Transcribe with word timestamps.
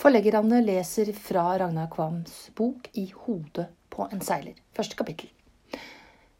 Forleggerne 0.00 0.62
leser 0.64 1.12
fra 1.12 1.58
Ragnar 1.58 1.90
Kvams 1.92 2.50
bok 2.56 2.86
I 2.96 3.10
hodet 3.12 3.66
på 3.92 4.06
en 4.08 4.22
seiler. 4.24 4.54
Første 4.72 4.96
kapittel. 4.96 5.28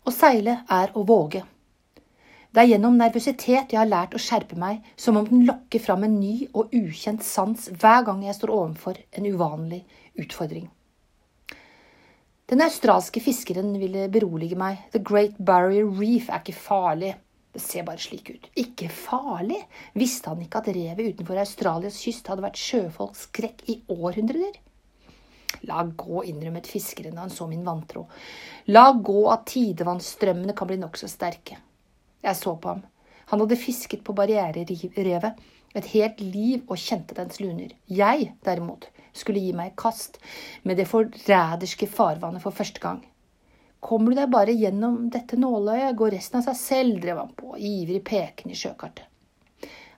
Å 0.00 0.13
seile 0.17 0.63
er 0.65 0.94
å 0.97 1.02
våge. 1.05 1.42
Det 2.49 2.62
er 2.62 2.70
gjennom 2.70 2.96
nervøsitet 2.96 3.75
jeg 3.75 3.76
har 3.76 3.91
lært 3.91 4.17
å 4.17 4.23
skjerpe 4.23 4.57
meg, 4.57 4.81
som 4.96 5.20
om 5.20 5.28
den 5.28 5.44
lokker 5.44 5.84
fram 5.84 6.07
en 6.08 6.17
ny 6.23 6.49
og 6.54 6.73
ukjent 6.73 7.20
sans 7.26 7.68
hver 7.83 8.07
gang 8.09 8.25
jeg 8.25 8.38
står 8.38 8.55
overfor 8.55 8.96
en 9.12 9.29
uvanlig 9.29 9.83
utfordring. 10.25 10.65
Den 12.49 12.65
australske 12.65 13.21
fiskeren 13.21 13.75
ville 13.77 14.09
berolige 14.09 14.57
meg. 14.57 14.87
The 14.97 15.05
Great 15.05 15.37
Barrier 15.37 15.85
Reef 16.01 16.33
er 16.33 16.41
ikke 16.41 16.57
farlig. 16.57 17.13
Det 17.51 17.62
ser 17.62 17.87
bare 17.87 17.98
slik 17.98 18.30
ut. 18.30 18.48
Ikke 18.62 18.89
farlig? 18.95 19.59
Visste 19.99 20.30
han 20.30 20.43
ikke 20.45 20.61
at 20.62 20.71
revet 20.75 21.14
utenfor 21.14 21.41
Australias 21.43 21.99
kyst 21.99 22.30
hadde 22.30 22.45
vært 22.45 22.61
sjøfolks 22.61 23.27
skrekk 23.27 23.64
i 23.73 23.80
århundrer? 23.91 24.61
La 25.67 25.82
gå, 25.82 26.23
innrømmet 26.31 26.68
fiskeren 26.71 27.17
da 27.17 27.25
han 27.25 27.35
så 27.35 27.49
min 27.50 27.67
vantro. 27.67 28.07
La 28.71 28.86
gå 28.95 29.25
at 29.32 29.49
tidevannsstrømmene 29.50 30.54
kan 30.57 30.71
bli 30.71 30.79
nokså 30.81 31.11
sterke. 31.11 31.59
Jeg 32.23 32.38
så 32.38 32.54
på 32.54 32.74
ham. 32.74 32.84
Han 33.32 33.42
hadde 33.42 33.59
fisket 33.59 34.04
på 34.06 34.14
barriererevet 34.16 35.42
et 35.78 35.90
helt 35.92 36.23
liv 36.23 36.64
og 36.66 36.78
kjente 36.82 37.14
dens 37.18 37.38
luner. 37.42 37.74
Jeg, 37.87 38.32
derimot, 38.46 38.88
skulle 39.14 39.42
gi 39.42 39.52
meg 39.56 39.73
i 39.73 39.78
kast 39.78 40.18
med 40.66 40.78
det 40.78 40.88
forræderske 40.90 41.87
farvannet 41.90 42.42
for 42.42 42.54
første 42.54 42.82
gang. 42.82 43.02
Kommer 43.80 44.12
du 44.12 44.18
deg 44.20 44.32
bare 44.32 44.52
gjennom 44.52 45.06
dette 45.12 45.38
nåløyet, 45.40 45.96
går 45.96 46.12
resten 46.14 46.40
av 46.40 46.50
seg 46.50 46.58
selv, 46.60 47.00
drev 47.00 47.22
han 47.22 47.32
på, 47.36 47.54
ivrig 47.56 48.02
pekende 48.04 48.52
i 48.52 48.60
sjøkartet. 48.60 49.06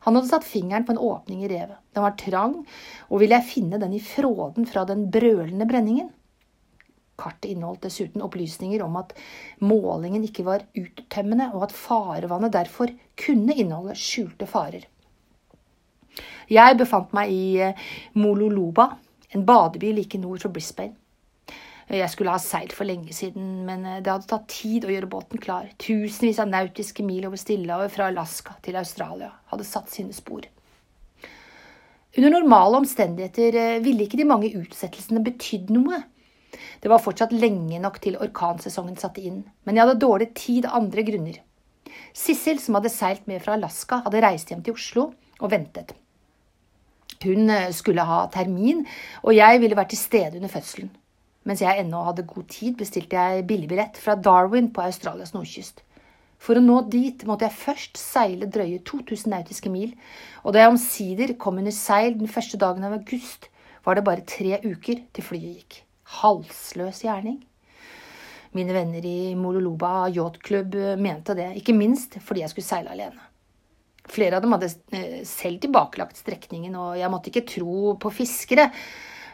Han 0.03 0.17
hadde 0.17 0.31
satt 0.31 0.47
fingeren 0.47 0.87
på 0.87 0.95
en 0.95 1.03
åpning 1.03 1.45
i 1.45 1.49
revet. 1.51 1.79
Den 1.95 2.03
var 2.03 2.17
trang, 2.19 2.57
og 3.09 3.21
ville 3.23 3.39
jeg 3.39 3.51
finne 3.51 3.79
den 3.79 3.95
i 3.95 4.03
fråden 4.03 4.67
fra 4.67 4.83
den 4.87 5.05
brølende 5.15 5.67
brenningen? 5.71 6.09
Kartet 7.19 7.53
inneholdt 7.53 7.85
dessuten 7.87 8.25
opplysninger 8.25 8.83
om 8.83 8.97
at 8.99 9.13
målingen 9.63 10.25
ikke 10.27 10.47
var 10.47 10.65
uttømmende, 10.79 11.53
og 11.55 11.69
at 11.69 11.77
farevannet 11.77 12.55
derfor 12.55 12.91
kunne 13.19 13.55
inneholde 13.55 13.95
skjulte 13.99 14.49
farer. 14.51 14.89
Jeg 16.51 16.79
befant 16.81 17.15
meg 17.17 17.31
i 17.33 17.45
eh, 17.63 17.87
Mololoba, 18.19 18.91
en 19.33 19.47
badeby 19.49 19.95
like 19.97 20.19
nord 20.21 20.43
for 20.43 20.53
Brisbane. 20.53 20.99
Jeg 21.93 22.09
skulle 22.09 22.33
ha 22.33 22.41
seilt 22.41 22.73
for 22.73 22.89
lenge 22.89 23.13
siden, 23.13 23.67
men 23.69 23.85
eh, 23.85 24.01
det 24.01 24.09
hadde 24.09 24.29
tatt 24.31 24.49
tid 24.49 24.87
å 24.89 24.93
gjøre 24.93 25.11
båten 25.13 25.41
klar. 25.43 25.67
Tusenvis 25.77 26.41
av 26.41 26.49
nautiske 26.49 27.05
mil 27.05 27.27
over 27.29 27.41
Stillehavet 27.41 27.93
fra 27.93 28.09
Alaska 28.09 28.57
til 28.65 28.79
Australia 28.81 29.29
hadde 29.53 29.67
satt 29.69 29.93
sine 29.93 30.17
spor. 30.17 30.47
Under 32.17 32.33
normale 32.33 32.81
omstendigheter 32.81 33.59
eh, 33.61 33.83
ville 33.85 34.07
ikke 34.07 34.21
de 34.23 34.29
mange 34.29 34.49
utsettelsene 34.57 35.21
betydd 35.27 35.73
noe. 35.77 36.01
Det 36.81 36.89
var 36.89 37.01
fortsatt 37.05 37.35
lenge 37.37 37.81
nok 37.81 38.01
til 38.05 38.17
orkansesongen 38.21 38.97
satte 39.01 39.21
inn, 39.25 39.43
men 39.65 39.77
jeg 39.77 39.85
hadde 39.85 40.01
dårlig 40.01 40.31
tid 40.37 40.69
av 40.69 40.81
andre 40.81 41.05
grunner. 41.09 41.39
Sissel, 42.17 42.57
som 42.61 42.77
hadde 42.79 42.93
seilt 42.93 43.29
med 43.29 43.45
fra 43.45 43.59
Alaska, 43.59 44.01
hadde 44.07 44.25
reist 44.25 44.53
hjem 44.53 44.65
til 44.65 44.77
Oslo 44.81 45.11
og 45.43 45.53
ventet. 45.53 45.93
Hun 47.21 47.53
eh, 47.53 47.69
skulle 47.77 48.09
ha 48.09 48.25
termin, 48.33 48.81
og 49.21 49.37
jeg 49.37 49.61
ville 49.61 49.77
vært 49.77 49.93
til 49.93 50.01
stede 50.07 50.41
under 50.41 50.57
fødselen. 50.57 50.89
Mens 51.49 51.63
jeg 51.65 51.83
ennå 51.83 52.05
hadde 52.07 52.27
god 52.29 52.47
tid, 52.51 52.77
bestilte 52.79 53.19
jeg 53.19 53.47
billigbillett 53.49 53.99
fra 53.99 54.15
Darwin 54.15 54.71
på 54.75 54.85
Australias 54.85 55.35
nordkyst. 55.35 55.83
For 56.43 56.59
å 56.59 56.63
nå 56.63 56.81
dit 56.91 57.23
måtte 57.27 57.47
jeg 57.47 57.59
først 57.59 57.99
seile 57.99 58.49
drøye 58.51 58.81
2000 58.87 59.31
nautiske 59.31 59.71
mil, 59.71 59.93
og 60.43 60.55
da 60.55 60.65
jeg 60.65 60.73
omsider 60.73 61.35
kom 61.39 61.61
under 61.63 61.75
seil 61.75 62.17
den 62.19 62.31
første 62.31 62.59
dagen 62.59 62.87
av 62.87 62.97
august, 62.97 63.49
var 63.87 63.99
det 63.99 64.07
bare 64.07 64.27
tre 64.27 64.59
uker 64.63 65.03
til 65.15 65.27
flyet 65.27 65.59
gikk. 65.59 65.81
Halsløs 66.23 67.03
gjerning. 67.07 67.41
Mine 68.53 68.75
venner 68.77 69.07
i 69.07 69.35
Mololoba 69.39 70.09
yachtklubb 70.13 70.75
mente 71.01 71.35
det, 71.39 71.53
ikke 71.59 71.75
minst 71.75 72.19
fordi 72.21 72.43
jeg 72.45 72.53
skulle 72.53 72.69
seile 72.69 72.93
alene. 72.95 73.31
Flere 74.13 74.37
av 74.37 74.43
dem 74.43 74.53
hadde 74.55 74.69
eh, 74.99 75.23
selv 75.27 75.63
tilbakelagt 75.63 76.19
strekningen, 76.19 76.75
og 76.75 76.99
jeg 76.99 77.11
måtte 77.11 77.31
ikke 77.31 77.47
tro 77.49 77.95
på 78.03 78.11
fiskere 78.13 78.67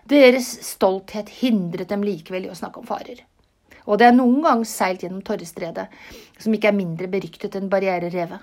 deres 0.09 0.49
stolthet 0.67 1.31
hindret 1.41 1.91
dem 1.93 2.05
likevel 2.07 2.47
i 2.47 2.53
å 2.53 2.57
snakke 2.59 2.81
om 2.81 2.89
farer. 2.89 3.21
Og 3.89 4.01
det 4.01 4.09
er 4.09 4.17
noen 4.17 4.43
gang 4.45 4.65
seilt 4.69 5.05
gjennom 5.05 5.25
Torrestredet, 5.25 5.87
som 6.39 6.55
ikke 6.55 6.71
er 6.71 6.77
mindre 6.77 7.09
beryktet 7.11 7.57
enn 7.57 7.71
Barriererevet. 7.73 8.43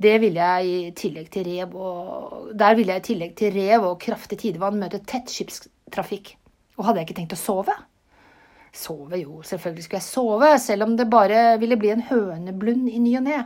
Det 0.00 0.14
ville 0.22 0.40
jeg 0.40 0.68
i 0.68 0.90
tillegg 0.96 1.28
til 1.32 1.44
rev 1.44 1.76
og, 1.76 2.50
der 2.56 2.76
ville 2.76 2.94
jeg 2.96 3.02
i 3.02 3.08
tillegg 3.10 3.32
til 3.36 3.52
rev 3.52 3.84
og 3.90 4.00
kraftig 4.00 4.38
tidevann 4.40 4.78
møte 4.80 5.02
tett 5.04 5.32
skipstrafikk. 5.32 6.34
Og 6.78 6.86
hadde 6.86 7.02
jeg 7.02 7.10
ikke 7.10 7.18
tenkt 7.20 7.36
å 7.36 7.40
sove? 7.40 7.76
Sove, 8.72 9.18
jo, 9.20 9.40
selvfølgelig 9.44 9.84
skulle 9.84 10.00
jeg 10.00 10.08
sove, 10.08 10.50
selv 10.62 10.86
om 10.86 10.94
det 10.96 11.08
bare 11.12 11.58
ville 11.60 11.76
bli 11.80 11.92
en 11.92 12.04
høneblund 12.08 12.88
i 12.88 13.00
ny 13.02 13.16
og 13.20 13.26
ne. 13.26 13.40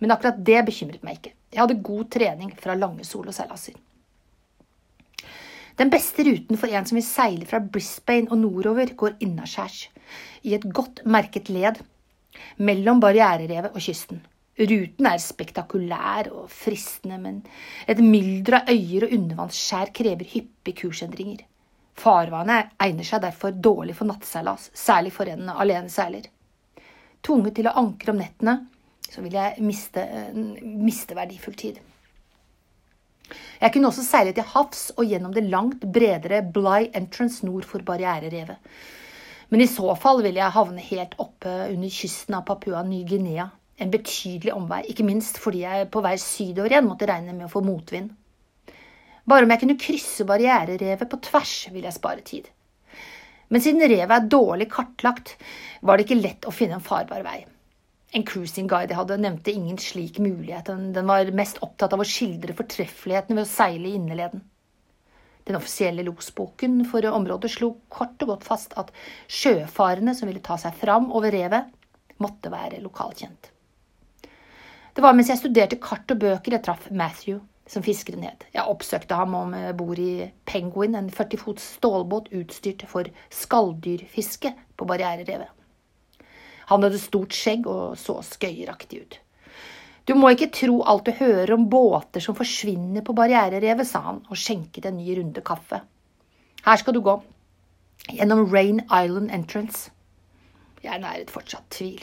Men 0.00 0.14
akkurat 0.14 0.40
det 0.46 0.62
bekymret 0.68 1.04
meg 1.04 1.18
ikke. 1.18 1.34
Jeg 1.52 1.62
hadde 1.62 1.82
god 1.86 2.08
trening 2.12 2.54
fra 2.60 2.76
lange 2.78 3.04
soloseilaser. 3.06 3.76
Den 5.78 5.90
beste 5.90 6.22
ruten 6.22 6.58
for 6.60 6.70
en 6.70 6.86
som 6.86 6.98
vil 6.98 7.06
seile 7.06 7.46
fra 7.50 7.58
Brisbane 7.58 8.30
og 8.30 8.38
nordover, 8.38 8.92
går 8.94 9.16
innaskjærs, 9.24 9.88
i 10.46 10.54
et 10.54 10.66
godt 10.70 11.02
merket 11.08 11.50
led 11.50 11.80
mellom 12.62 13.00
barriererevet 13.02 13.74
og 13.74 13.82
kysten. 13.82 14.20
Ruten 14.54 15.08
er 15.10 15.18
spektakulær 15.18 16.28
og 16.30 16.46
fristende, 16.52 17.18
men 17.18 17.40
et 17.90 17.98
mylder 17.98 18.60
av 18.60 18.70
øyer 18.70 19.08
og 19.08 19.16
undervannsskjær 19.16 19.90
krever 19.96 20.30
hyppige 20.30 20.84
kursendringer. 20.84 21.40
Farvannet 21.98 22.70
egner 22.82 23.06
seg 23.06 23.22
derfor 23.24 23.54
dårlig 23.54 23.96
for 23.98 24.06
nattseilas, 24.06 24.68
særlig 24.78 25.10
for 25.14 25.30
en 25.30 25.50
aleneseiler. 25.50 26.28
Tvunget 27.24 27.58
til 27.58 27.70
å 27.70 27.74
ankre 27.82 28.14
om 28.14 28.22
nettene, 28.22 28.56
så 29.10 29.22
vil 29.24 29.34
jeg 29.38 29.62
miste, 29.62 30.06
miste 30.62 31.18
verdifull 31.18 31.58
tid. 31.58 31.82
Jeg 33.60 33.72
kunne 33.72 33.88
også 33.88 34.04
seile 34.04 34.34
til 34.36 34.46
havs 34.52 34.90
og 34.98 35.08
gjennom 35.08 35.32
det 35.34 35.46
langt 35.48 35.84
bredere 35.94 36.42
Bligh 36.54 36.92
Entrance 36.98 37.46
nord 37.46 37.66
for 37.68 37.84
barriererevet. 37.86 38.58
Men 39.52 39.62
i 39.62 39.68
så 39.70 39.94
fall 40.00 40.22
ville 40.24 40.40
jeg 40.40 40.56
havne 40.56 40.82
helt 40.82 41.14
oppe 41.22 41.52
under 41.70 41.92
kysten 41.92 42.36
av 42.36 42.44
Papua 42.48 42.82
Ny-Guinea. 42.86 43.48
En 43.80 43.90
betydelig 43.90 44.52
omvei, 44.54 44.82
ikke 44.90 45.06
minst 45.06 45.40
fordi 45.42 45.64
jeg 45.64 45.88
på 45.92 46.02
vei 46.04 46.14
sydover 46.20 46.72
igjen 46.72 46.86
måtte 46.86 47.08
regne 47.10 47.34
med 47.34 47.48
å 47.48 47.52
få 47.52 47.64
motvind. 47.64 48.12
Bare 49.24 49.46
om 49.46 49.54
jeg 49.54 49.62
kunne 49.62 49.80
krysse 49.80 50.26
barriererevet 50.28 51.10
på 51.10 51.20
tvers, 51.28 51.54
ville 51.72 51.88
jeg 51.88 51.96
spare 51.96 52.24
tid. 52.26 52.50
Men 53.48 53.62
siden 53.64 53.84
revet 53.88 54.12
er 54.14 54.30
dårlig 54.30 54.68
kartlagt, 54.72 55.36
var 55.82 55.96
det 55.96 56.06
ikke 56.06 56.20
lett 56.20 56.46
å 56.48 56.54
finne 56.54 56.78
en 56.78 56.84
farbar 56.84 57.24
vei. 57.24 57.42
En 58.14 58.22
cruising 58.22 58.68
guide 58.70 58.92
jeg 58.92 58.98
hadde, 59.00 59.16
nevnte 59.18 59.50
ingen 59.50 59.78
slik 59.82 60.20
mulighet. 60.22 60.68
Den 60.94 61.08
var 61.08 61.30
mest 61.34 61.58
opptatt 61.66 61.96
av 61.96 62.02
å 62.02 62.06
skildre 62.06 62.54
fortreffeligheten 62.54 63.34
ved 63.34 63.42
å 63.42 63.50
seile 63.50 63.90
i 63.90 63.96
inneleden. 63.98 64.44
Den 65.44 65.58
offisielle 65.58 66.04
losboken 66.06 66.84
for 66.88 67.04
området 67.10 67.50
slo 67.52 67.74
kort 67.92 68.22
og 68.24 68.30
godt 68.30 68.46
fast 68.46 68.76
at 68.80 68.92
sjøfarende 69.28 70.14
som 70.16 70.30
ville 70.30 70.44
ta 70.44 70.56
seg 70.60 70.76
fram 70.78 71.10
over 71.12 71.34
revet, 71.34 71.66
måtte 72.22 72.52
være 72.52 72.78
lokalkjent. 72.84 73.50
Det 74.94 75.02
var 75.02 75.16
mens 75.18 75.32
jeg 75.32 75.40
studerte 75.42 75.80
kart 75.82 76.14
og 76.14 76.22
bøker 76.22 76.54
jeg 76.54 76.64
traff 76.64 76.86
Matthew, 76.94 77.42
som 77.66 77.82
fiskeren 77.82 78.22
het. 78.22 78.46
Jeg 78.54 78.70
oppsøkte 78.70 79.18
ham 79.18 79.34
om 79.34 79.58
bord 79.76 79.98
i 79.98 80.30
Penguin, 80.46 80.94
en 80.94 81.10
40 81.10 81.42
fots 81.42 81.66
stålbåt 81.80 82.30
utstyrt 82.38 82.86
for 82.88 83.10
skalldyrfiske 83.34 84.54
på 84.78 84.86
Barriererevet. 84.88 85.50
Han 86.70 86.86
hadde 86.86 87.00
stort 87.00 87.34
skjegg 87.36 87.66
og 87.70 87.98
så 88.00 88.20
skøyeraktig 88.24 89.02
ut. 89.02 89.18
Du 90.04 90.12
må 90.18 90.34
ikke 90.34 90.50
tro 90.52 90.82
alt 90.84 91.06
du 91.06 91.14
hører 91.16 91.54
om 91.54 91.68
båter 91.72 92.20
som 92.20 92.36
forsvinner 92.36 93.04
på 93.04 93.14
barriererevet, 93.16 93.88
sa 93.88 94.02
han 94.10 94.20
og 94.28 94.36
skjenket 94.36 94.88
en 94.88 94.98
ny 95.00 95.14
runde 95.16 95.44
kaffe. 95.44 95.80
Her 96.64 96.80
skal 96.80 96.96
du 96.96 97.00
gå. 97.04 97.14
Gjennom 98.12 98.44
Rain 98.52 98.82
Island 98.84 99.32
Entrance. 99.32 99.90
Jeg 100.84 101.00
næret 101.00 101.32
fortsatt 101.32 101.64
tvil. 101.72 102.02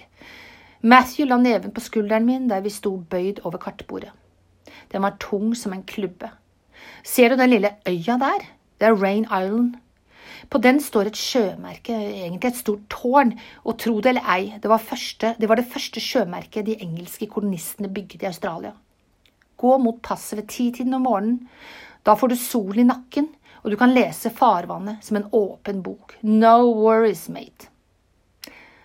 Matthew 0.81 1.27
la 1.29 1.37
neven 1.37 1.73
på 1.73 1.83
skulderen 1.85 2.25
min 2.25 2.49
der 2.49 2.63
vi 2.65 2.73
sto 2.73 2.95
bøyd 2.97 3.43
over 3.45 3.61
kartbordet. 3.61 4.09
Den 4.91 5.05
var 5.05 5.19
tung 5.21 5.53
som 5.55 5.73
en 5.73 5.83
klubbe. 5.85 6.31
Ser 7.03 7.29
du 7.29 7.37
den 7.37 7.53
lille 7.53 7.75
øya 7.87 8.17
der? 8.17 8.47
Det 8.79 8.87
er 8.87 8.97
Rain 8.97 9.25
Island. 9.29 9.75
På 10.51 10.59
den 10.59 10.81
står 10.83 11.07
et 11.07 11.19
sjømerke, 11.19 11.95
egentlig 11.95 12.49
et 12.49 12.59
stort 12.59 12.83
tårn, 12.91 13.37
og 13.63 13.77
tro 13.79 13.93
det 14.03 14.11
eller 14.11 14.25
ei, 14.33 14.49
det 14.59 14.67
var, 14.67 14.83
første, 14.83 15.29
det 15.39 15.47
var 15.47 15.55
det 15.55 15.69
første 15.71 16.03
sjømerket 16.03 16.67
de 16.67 16.75
engelske 16.83 17.29
kolonistene 17.31 17.87
bygget 17.87 18.25
i 18.25 18.27
Australia. 18.27 18.73
Gå 19.55 19.77
mot 19.79 20.01
passet 20.03 20.41
ved 20.41 20.49
titiden 20.51 20.97
om 20.97 21.07
morgenen. 21.07 21.47
Da 22.03 22.17
får 22.19 22.33
du 22.33 22.35
sol 22.35 22.81
i 22.81 22.87
nakken, 22.87 23.29
og 23.61 23.71
du 23.71 23.77
kan 23.79 23.93
lese 23.95 24.33
farvannet 24.33 25.05
som 25.05 25.21
en 25.21 25.29
åpen 25.31 25.79
bok. 25.85 26.17
No 26.27 26.67
worries, 26.73 27.29
mate. 27.31 27.69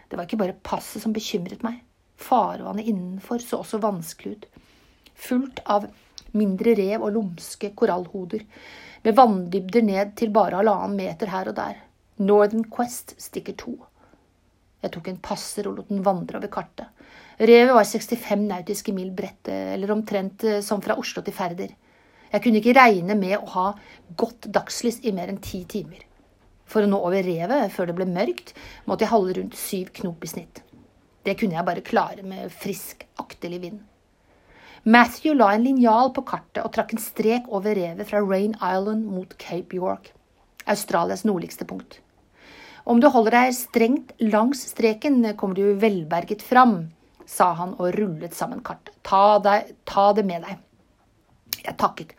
Det 0.06 0.14
var 0.14 0.28
ikke 0.28 0.38
bare 0.44 0.60
passet 0.62 1.02
som 1.02 1.16
bekymret 1.16 1.66
meg. 1.66 1.80
Farvannet 2.16 2.86
innenfor 2.86 3.42
så 3.42 3.64
også 3.64 3.82
vanskelig 3.82 4.36
ut. 4.36 4.50
Fullt 5.16 5.64
av 5.66 5.88
mindre 6.36 6.76
rev 6.78 7.02
og 7.02 7.16
lumske 7.16 7.72
korallhoder, 7.74 8.44
med 9.06 9.14
vanndybder 9.14 9.84
ned 9.86 10.16
til 10.18 10.32
bare 10.34 10.58
halvannen 10.58 10.96
meter 10.98 11.30
her 11.30 11.52
og 11.52 11.54
der. 11.54 11.78
Northern 12.18 12.64
Quest 12.66 13.14
stikker 13.22 13.54
to. 13.54 13.76
Jeg 14.82 14.90
tok 14.96 15.10
en 15.12 15.20
passer 15.22 15.68
og 15.70 15.76
lot 15.78 15.92
den 15.92 16.02
vandre 16.06 16.40
over 16.40 16.50
kartet. 16.50 16.90
Revet 17.38 17.74
var 17.76 17.86
65 17.86 18.46
nautiske 18.48 18.94
mil 18.96 19.12
bredt, 19.14 19.50
eller 19.52 19.92
omtrent 19.92 20.42
eh, 20.44 20.62
som 20.64 20.82
fra 20.82 20.96
Oslo 20.98 21.22
til 21.22 21.36
Færder. 21.36 21.70
Jeg 22.32 22.42
kunne 22.42 22.58
ikke 22.58 22.74
regne 22.74 23.14
med 23.18 23.36
å 23.38 23.50
ha 23.54 23.66
godt 24.18 24.48
dagslys 24.50 25.02
i 25.06 25.12
mer 25.14 25.30
enn 25.30 25.42
ti 25.44 25.62
timer. 25.70 26.02
For 26.66 26.82
å 26.82 26.90
nå 26.90 26.98
over 26.98 27.22
revet 27.22 27.70
før 27.74 27.90
det 27.92 27.98
ble 28.00 28.08
mørkt, 28.10 28.56
måtte 28.90 29.06
jeg 29.06 29.12
holde 29.12 29.36
rundt 29.38 29.58
syv 29.60 29.92
knop 30.00 30.24
i 30.26 30.32
snitt. 30.32 30.64
Det 31.22 31.36
kunne 31.38 31.58
jeg 31.58 31.68
bare 31.68 31.86
klare 31.86 32.26
med 32.26 32.50
frisk, 32.50 33.06
aktelig 33.22 33.62
vind. 33.68 33.84
Matthew 34.86 35.34
la 35.34 35.48
en 35.50 35.64
linjal 35.66 36.12
på 36.14 36.22
kartet 36.22 36.60
og 36.62 36.70
trakk 36.76 36.92
en 36.94 37.00
strek 37.02 37.46
over 37.50 37.74
revet 37.74 38.06
fra 38.06 38.20
Rain 38.22 38.52
Island 38.54 39.08
mot 39.10 39.32
Cape 39.42 39.74
York, 39.74 40.12
Australias 40.70 41.24
nordligste 41.26 41.66
punkt. 41.66 41.96
Om 42.86 43.00
du 43.02 43.08
holder 43.10 43.34
deg 43.34 43.56
strengt 43.58 44.12
langs 44.22 44.60
streken, 44.70 45.24
kommer 45.34 45.58
du 45.58 45.80
velberget 45.82 46.44
fram, 46.46 46.76
sa 47.26 47.48
han 47.58 47.72
og 47.80 47.96
rullet 47.98 48.38
sammen 48.38 48.62
kartet. 48.62 48.94
Ta, 49.02 49.40
deg, 49.42 49.72
ta 49.90 50.06
det 50.14 50.22
med 50.28 50.46
deg. 50.46 50.62
Jeg 51.64 51.74
takket. 51.82 52.14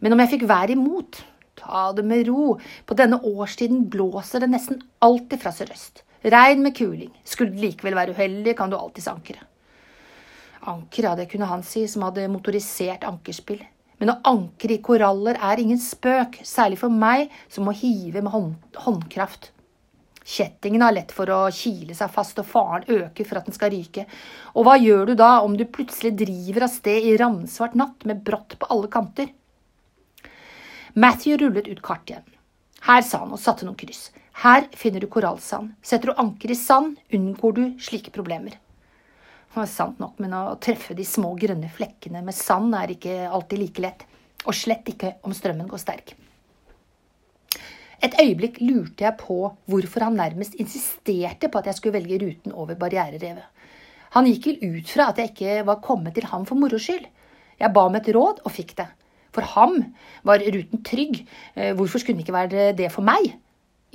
Men 0.00 0.16
om 0.16 0.24
jeg 0.24 0.32
fikk 0.32 0.48
været 0.48 0.72
imot, 0.78 1.20
ta 1.60 1.90
det 1.92 2.06
med 2.08 2.24
ro, 2.32 2.54
på 2.88 2.96
denne 2.96 3.20
årstiden 3.20 3.84
blåser 3.92 4.46
det 4.46 4.48
nesten 4.54 4.80
alltid 5.04 5.44
fra 5.44 5.52
sørøst. 5.52 6.06
Regn 6.24 6.64
med 6.64 6.72
kuling. 6.80 7.12
Skulle 7.28 7.52
det 7.52 7.66
likevel 7.66 8.00
være 8.00 8.16
uheldig, 8.16 8.56
kan 8.56 8.72
du 8.72 8.80
alltids 8.80 9.12
ankre. 9.12 9.44
Anker, 10.68 11.08
ja, 11.08 11.16
det 11.16 11.28
kunne 11.32 11.48
han 11.48 11.64
si, 11.64 11.86
som 11.88 12.04
hadde 12.06 12.28
motorisert 12.30 13.06
ankerspill. 13.08 13.62
Men 13.98 14.12
å 14.12 14.18
ankre 14.30 14.76
i 14.76 14.82
koraller 14.84 15.38
er 15.42 15.60
ingen 15.62 15.80
spøk, 15.82 16.40
særlig 16.46 16.78
for 16.82 16.92
meg 16.92 17.32
som 17.50 17.66
må 17.66 17.74
hive 17.74 18.22
med 18.22 18.32
hånd, 18.34 18.52
håndkraft. 18.84 19.50
Kjettingen 20.28 20.84
har 20.84 20.92
lett 20.92 21.12
for 21.16 21.30
å 21.32 21.38
kile 21.54 21.96
seg 21.96 22.12
fast, 22.12 22.38
og 22.38 22.46
faren 22.50 22.84
øker 22.84 23.24
for 23.24 23.40
at 23.40 23.48
den 23.48 23.56
skal 23.56 23.72
ryke. 23.72 24.04
Og 24.54 24.68
hva 24.68 24.76
gjør 24.76 25.08
du 25.08 25.14
da 25.16 25.30
om 25.40 25.56
du 25.56 25.64
plutselig 25.64 26.12
driver 26.20 26.66
av 26.66 26.72
sted 26.74 27.08
i 27.08 27.16
ramsvart 27.16 27.78
natt 27.80 28.04
med 28.08 28.20
brått 28.26 28.58
på 28.60 28.68
alle 28.68 28.92
kanter? 28.92 29.32
Matthew 30.92 31.40
rullet 31.40 31.72
ut 31.72 31.82
kart 31.82 32.12
igjen. 32.12 32.26
Her, 32.84 33.02
sa 33.02 33.24
han 33.24 33.32
og 33.34 33.40
satte 33.40 33.64
noen 33.66 33.78
kryss. 33.80 34.10
Her 34.44 34.68
finner 34.76 35.02
du 35.02 35.08
korallsand. 35.10 35.72
Setter 35.82 36.12
du 36.12 36.20
anker 36.20 36.52
i 36.52 36.58
sand, 36.58 37.00
unngår 37.10 37.56
du 37.56 37.64
slike 37.82 38.12
problemer. 38.14 38.60
Det 39.58 39.66
sant 39.72 39.98
nok, 39.98 40.20
men 40.22 40.34
å 40.38 40.54
treffe 40.62 40.94
de 40.94 41.02
små 41.06 41.32
grønne 41.38 41.70
flekkene 41.74 42.22
med 42.22 42.36
sand 42.36 42.76
er 42.78 42.92
ikke 42.94 43.24
alltid 43.26 43.58
like 43.58 43.82
lett. 43.82 44.04
Og 44.46 44.54
slett 44.54 44.86
ikke 44.86 45.16
om 45.26 45.34
strømmen 45.34 45.66
går 45.66 45.80
sterk. 45.82 46.12
Et 47.98 48.14
øyeblikk 48.22 48.60
lurte 48.62 49.02
jeg 49.02 49.18
på 49.18 49.40
hvorfor 49.66 50.04
han 50.06 50.18
nærmest 50.20 50.54
insisterte 50.62 51.50
på 51.50 51.58
at 51.58 51.66
jeg 51.66 51.78
skulle 51.78 51.96
velge 51.98 52.20
ruten 52.22 52.54
over 52.54 52.78
barriererevet. 52.78 53.48
Han 54.14 54.28
gikk 54.30 54.46
vel 54.46 54.76
ut 54.78 54.92
fra 54.92 55.08
at 55.10 55.18
jeg 55.18 55.32
ikke 55.32 55.56
var 55.66 55.82
kommet 55.84 56.14
til 56.14 56.28
ham 56.30 56.46
for 56.46 56.60
moro 56.60 56.78
skyld. 56.78 57.08
Jeg 57.58 57.74
ba 57.74 57.84
om 57.88 57.98
et 57.98 58.12
råd, 58.14 58.44
og 58.46 58.54
fikk 58.54 58.76
det. 58.78 58.86
For 59.34 59.42
ham 59.56 59.82
var 60.24 60.40
ruten 60.40 60.84
trygg. 60.86 61.24
Eh, 61.58 61.74
hvorfor 61.74 61.98
skulle 61.98 62.16
den 62.16 62.24
ikke 62.24 62.38
være 62.38 62.70
det 62.78 62.92
for 62.94 63.02
meg? 63.04 63.34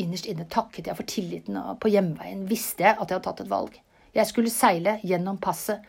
Innerst 0.04 0.28
inne 0.28 0.46
takket 0.52 0.92
jeg 0.92 1.00
for 1.00 1.08
tilliten, 1.08 1.58
og 1.58 1.80
på 1.80 1.90
hjemveien 1.94 2.44
visste 2.50 2.84
jeg 2.84 2.98
at 2.98 3.08
jeg 3.08 3.16
hadde 3.16 3.26
tatt 3.30 3.42
et 3.46 3.50
valg. 3.50 3.80
Jeg 4.14 4.30
skulle 4.30 4.54
seile 4.54 5.00
gjennom 5.02 5.40
passet 5.42 5.82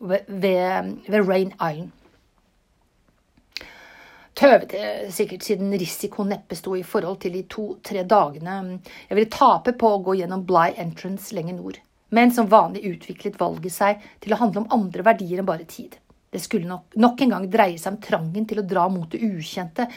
ved, 0.00 0.28
ved 0.28 1.28
Rain 1.28 1.52
Island. 1.52 1.92
Tøvete 4.36 5.08
sikkert 5.16 5.46
siden 5.46 5.72
risikoen 5.80 6.28
neppe 6.28 6.56
sto 6.58 6.74
i 6.76 6.84
forhold 6.84 7.22
til 7.22 7.32
de 7.38 7.46
to-tre 7.48 8.02
dagene 8.04 8.56
jeg 9.08 9.16
ville 9.16 9.32
tape 9.32 9.72
på 9.80 9.92
å 9.94 10.02
gå 10.04 10.18
gjennom 10.18 10.42
Bligh 10.44 10.76
Entrance 10.82 11.32
lenger 11.36 11.56
nord. 11.56 11.78
Men 12.12 12.32
som 12.32 12.50
vanlig 12.52 12.84
utviklet 12.90 13.38
valget 13.40 13.72
seg 13.72 14.04
til 14.20 14.34
å 14.34 14.40
handle 14.42 14.62
om 14.62 14.74
andre 14.76 15.06
verdier 15.06 15.40
enn 15.40 15.48
bare 15.48 15.64
tid. 15.64 15.96
Det 16.28 16.42
skulle 16.44 16.68
nok, 16.68 16.92
nok 17.00 17.22
en 17.24 17.32
gang 17.32 17.48
dreie 17.48 17.80
seg 17.80 17.94
om 17.94 18.02
trangen 18.04 18.44
til 18.48 18.60
å 18.60 18.66
dra 18.68 18.84
mot 18.92 19.08
det 19.08 19.22
ukjente, 19.24 19.88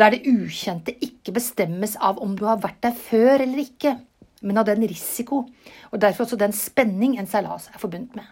der 0.00 0.14
det 0.14 0.24
ukjente 0.30 0.94
ikke 1.04 1.34
bestemmes 1.36 1.98
av 2.00 2.22
om 2.24 2.32
du 2.38 2.46
har 2.48 2.62
vært 2.62 2.80
der 2.86 2.96
før 2.96 3.44
eller 3.44 3.60
ikke, 3.66 3.98
men 4.42 4.60
av 4.60 4.68
den 4.68 4.84
risiko, 4.86 5.42
og 5.90 6.00
derfor 6.02 6.26
også 6.26 6.38
den 6.40 6.54
spenning 6.54 7.16
en 7.18 7.28
seilas 7.30 7.68
er 7.72 7.82
forbundet 7.82 8.16
med. 8.18 8.28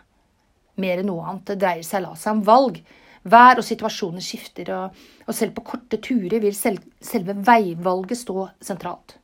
Mer 0.83 1.01
enn 1.01 1.09
noe 1.11 1.25
annet 1.27 1.57
dreier 1.57 1.87
seilaset 1.87 2.31
om 2.33 2.43
valg. 2.47 2.83
Vær 3.27 3.59
og 3.59 3.67
situasjoner 3.67 4.23
skifter, 4.23 4.71
og, 4.71 4.99
og 5.27 5.35
selv 5.35 5.57
på 5.57 5.65
korte 5.73 5.99
turer 5.99 6.39
vil 6.43 6.55
selv, 6.55 6.85
selve 7.03 7.35
veivalget 7.47 8.21
stå 8.21 8.45
sentralt. 8.63 9.17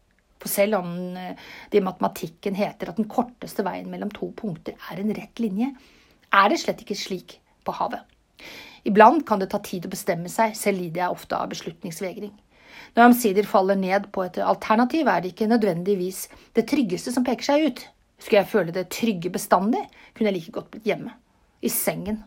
For 0.43 0.50
selv 0.50 0.81
om 0.81 0.94
eh, 1.14 1.37
det 1.70 1.79
i 1.79 1.84
matematikken 1.87 2.56
heter 2.58 2.90
at 2.90 2.99
den 2.99 3.06
korteste 3.11 3.62
veien 3.62 3.90
mellom 3.93 4.11
to 4.11 4.32
punkter 4.35 4.75
er 4.90 4.99
en 4.99 5.14
rett 5.14 5.43
linje, 5.43 5.70
er 6.32 6.50
det 6.50 6.58
slett 6.64 6.82
ikke 6.82 6.99
slik 6.99 7.37
på 7.62 7.75
havet. 7.78 8.02
Iblant 8.88 9.23
kan 9.28 9.38
det 9.38 9.52
ta 9.52 9.61
tid 9.62 9.87
å 9.87 9.93
bestemme 9.93 10.31
seg, 10.32 10.56
selv 10.58 10.82
lider 10.82 11.05
jeg 11.05 11.14
ofte 11.14 11.38
av 11.38 11.52
beslutningsvegring. 11.52 12.32
Når 12.92 13.02
jeg 13.02 13.10
omsider 13.10 13.48
faller 13.48 13.78
ned 13.78 14.08
på 14.12 14.26
et 14.26 14.38
alternativ, 14.42 15.08
er 15.08 15.22
det 15.22 15.32
ikke 15.32 15.50
nødvendigvis 15.50 16.26
det 16.56 16.66
tryggeste 16.70 17.12
som 17.14 17.24
peker 17.26 17.48
seg 17.48 17.66
ut. 17.69 17.84
Skulle 18.19 18.42
jeg 18.42 18.50
føle 18.52 18.74
det 18.74 18.90
trygge 18.94 19.32
bestandig, 19.34 19.82
kunne 20.14 20.30
jeg 20.30 20.38
like 20.38 20.54
godt 20.54 20.70
blitt 20.74 20.88
hjemme. 20.90 21.14
I 21.62 21.70
sengen. 21.70 22.22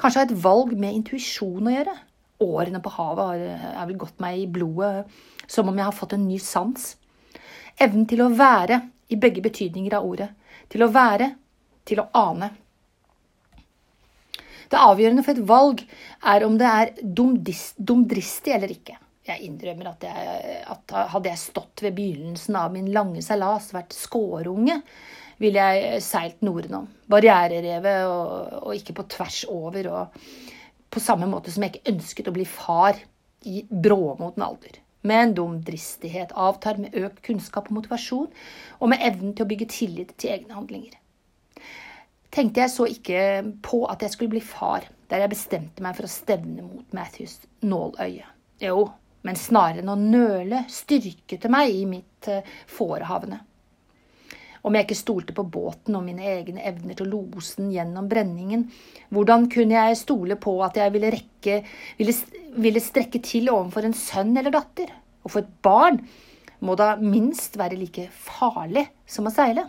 Kanskje 0.00 0.22
ha 0.22 0.26
et 0.28 0.36
valg 0.44 0.74
med 0.76 0.96
intuisjon 0.96 1.68
å 1.68 1.72
gjøre. 1.72 1.96
Årene 2.44 2.82
på 2.84 2.92
havet 2.98 3.24
har, 3.24 3.72
har 3.78 3.88
vel 3.88 4.00
gått 4.00 4.20
meg 4.20 4.42
i 4.42 4.50
blodet 4.50 5.06
som 5.48 5.70
om 5.70 5.78
jeg 5.78 5.88
har 5.88 5.96
fått 5.96 6.16
en 6.16 6.26
ny 6.28 6.36
sans. 6.42 6.90
Evnen 7.80 8.06
til 8.08 8.22
å 8.24 8.32
være 8.32 8.82
i 9.12 9.18
begge 9.20 9.44
betydninger 9.44 9.96
av 9.96 10.04
ordet. 10.04 10.28
Til 10.72 10.84
å 10.84 10.92
være, 10.92 11.30
til 11.88 12.02
å 12.02 12.08
ane. 12.16 12.50
Det 14.66 14.82
avgjørende 14.82 15.22
for 15.22 15.36
et 15.36 15.48
valg 15.48 15.82
er 16.26 16.44
om 16.46 16.56
det 16.58 16.68
er 16.68 16.94
dumdristig 17.02 18.54
eller 18.56 18.72
ikke. 18.72 18.96
Jeg 19.26 19.42
innrømmer 19.42 19.90
at, 19.90 20.04
jeg, 20.06 20.58
at, 20.70 20.96
hadde 21.12 21.30
jeg 21.32 21.42
stått 21.42 21.82
ved 21.82 21.96
begynnelsen 21.96 22.58
av 22.60 22.74
min 22.74 22.92
lange 22.94 23.22
seilas, 23.26 23.72
vært 23.74 23.96
skårunge, 23.96 24.78
ville 25.42 25.64
jeg 25.70 26.02
seilt 26.04 26.44
nordenom. 26.46 26.86
Barriererevet 27.10 28.06
og, 28.06 28.52
og, 28.62 28.72
ikke 28.76 28.94
på 29.00 29.06
tvers 29.16 29.42
over. 29.50 29.90
Og 29.90 30.92
på 30.92 31.02
samme 31.02 31.28
måte 31.28 31.52
som 31.52 31.66
jeg 31.66 31.74
ikke 31.74 31.94
ønsket 31.94 32.30
å 32.30 32.36
bli 32.36 32.46
far 32.48 32.98
i 33.46 33.64
bråmoten 33.68 34.44
alder. 34.46 34.78
Med 35.06 35.22
en 35.22 35.34
dum 35.36 35.58
dristighet 35.62 36.32
avtar 36.34 36.80
med 36.82 36.94
økt 36.98 37.20
kunnskap 37.26 37.68
og 37.70 37.76
motivasjon, 37.78 38.30
og 38.80 38.90
med 38.90 39.02
evnen 39.06 39.34
til 39.36 39.46
å 39.46 39.50
bygge 39.50 39.68
tillit 39.70 40.14
til 40.18 40.32
egne 40.34 40.56
handlinger. 40.56 40.96
Tenkte 42.34 42.64
jeg 42.64 42.72
så 42.72 42.86
ikke 42.90 43.20
på 43.64 43.84
at 43.90 44.02
jeg 44.02 44.14
skulle 44.14 44.34
bli 44.34 44.42
far, 44.42 44.88
der 45.10 45.22
jeg 45.22 45.32
bestemte 45.32 45.84
meg 45.84 45.94
for 45.98 46.08
å 46.08 46.10
stevne 46.10 46.66
mot 46.66 46.96
Matthews 46.96 47.38
nåløye. 47.62 48.26
Jo, 48.60 48.88
men 49.26 49.38
snarere 49.38 49.82
enn 49.82 49.92
å 49.92 49.98
nøle 49.98 50.62
styrket 50.70 51.48
meg 51.52 51.74
i 51.74 51.84
mitt 51.90 52.30
fårehavne. 52.70 53.42
Om 54.66 54.74
jeg 54.74 54.86
ikke 54.88 54.98
stolte 54.98 55.34
på 55.36 55.44
båten 55.46 55.94
og 55.94 56.02
mine 56.02 56.24
egne 56.26 56.64
evner 56.66 56.96
til 56.98 57.06
å 57.06 57.20
lose 57.20 57.60
den 57.60 57.70
gjennom 57.70 58.08
brenningen, 58.10 58.64
hvordan 59.14 59.46
kunne 59.52 59.76
jeg 59.76 59.98
stole 60.00 60.34
på 60.42 60.56
at 60.66 60.78
jeg 60.80 60.90
ville, 60.96 61.12
rekke, 61.14 61.60
ville, 62.00 62.14
ville 62.66 62.82
strekke 62.82 63.20
til 63.22 63.52
overfor 63.52 63.86
en 63.86 63.94
sønn 63.94 64.34
eller 64.34 64.54
datter? 64.56 64.90
Og 65.22 65.30
for 65.30 65.44
et 65.44 65.52
barn 65.62 66.00
må 66.66 66.74
da 66.78 66.96
minst 66.98 67.54
være 67.60 67.78
like 67.78 68.08
farlig 68.10 68.88
som 69.06 69.30
å 69.30 69.34
seile. 69.34 69.68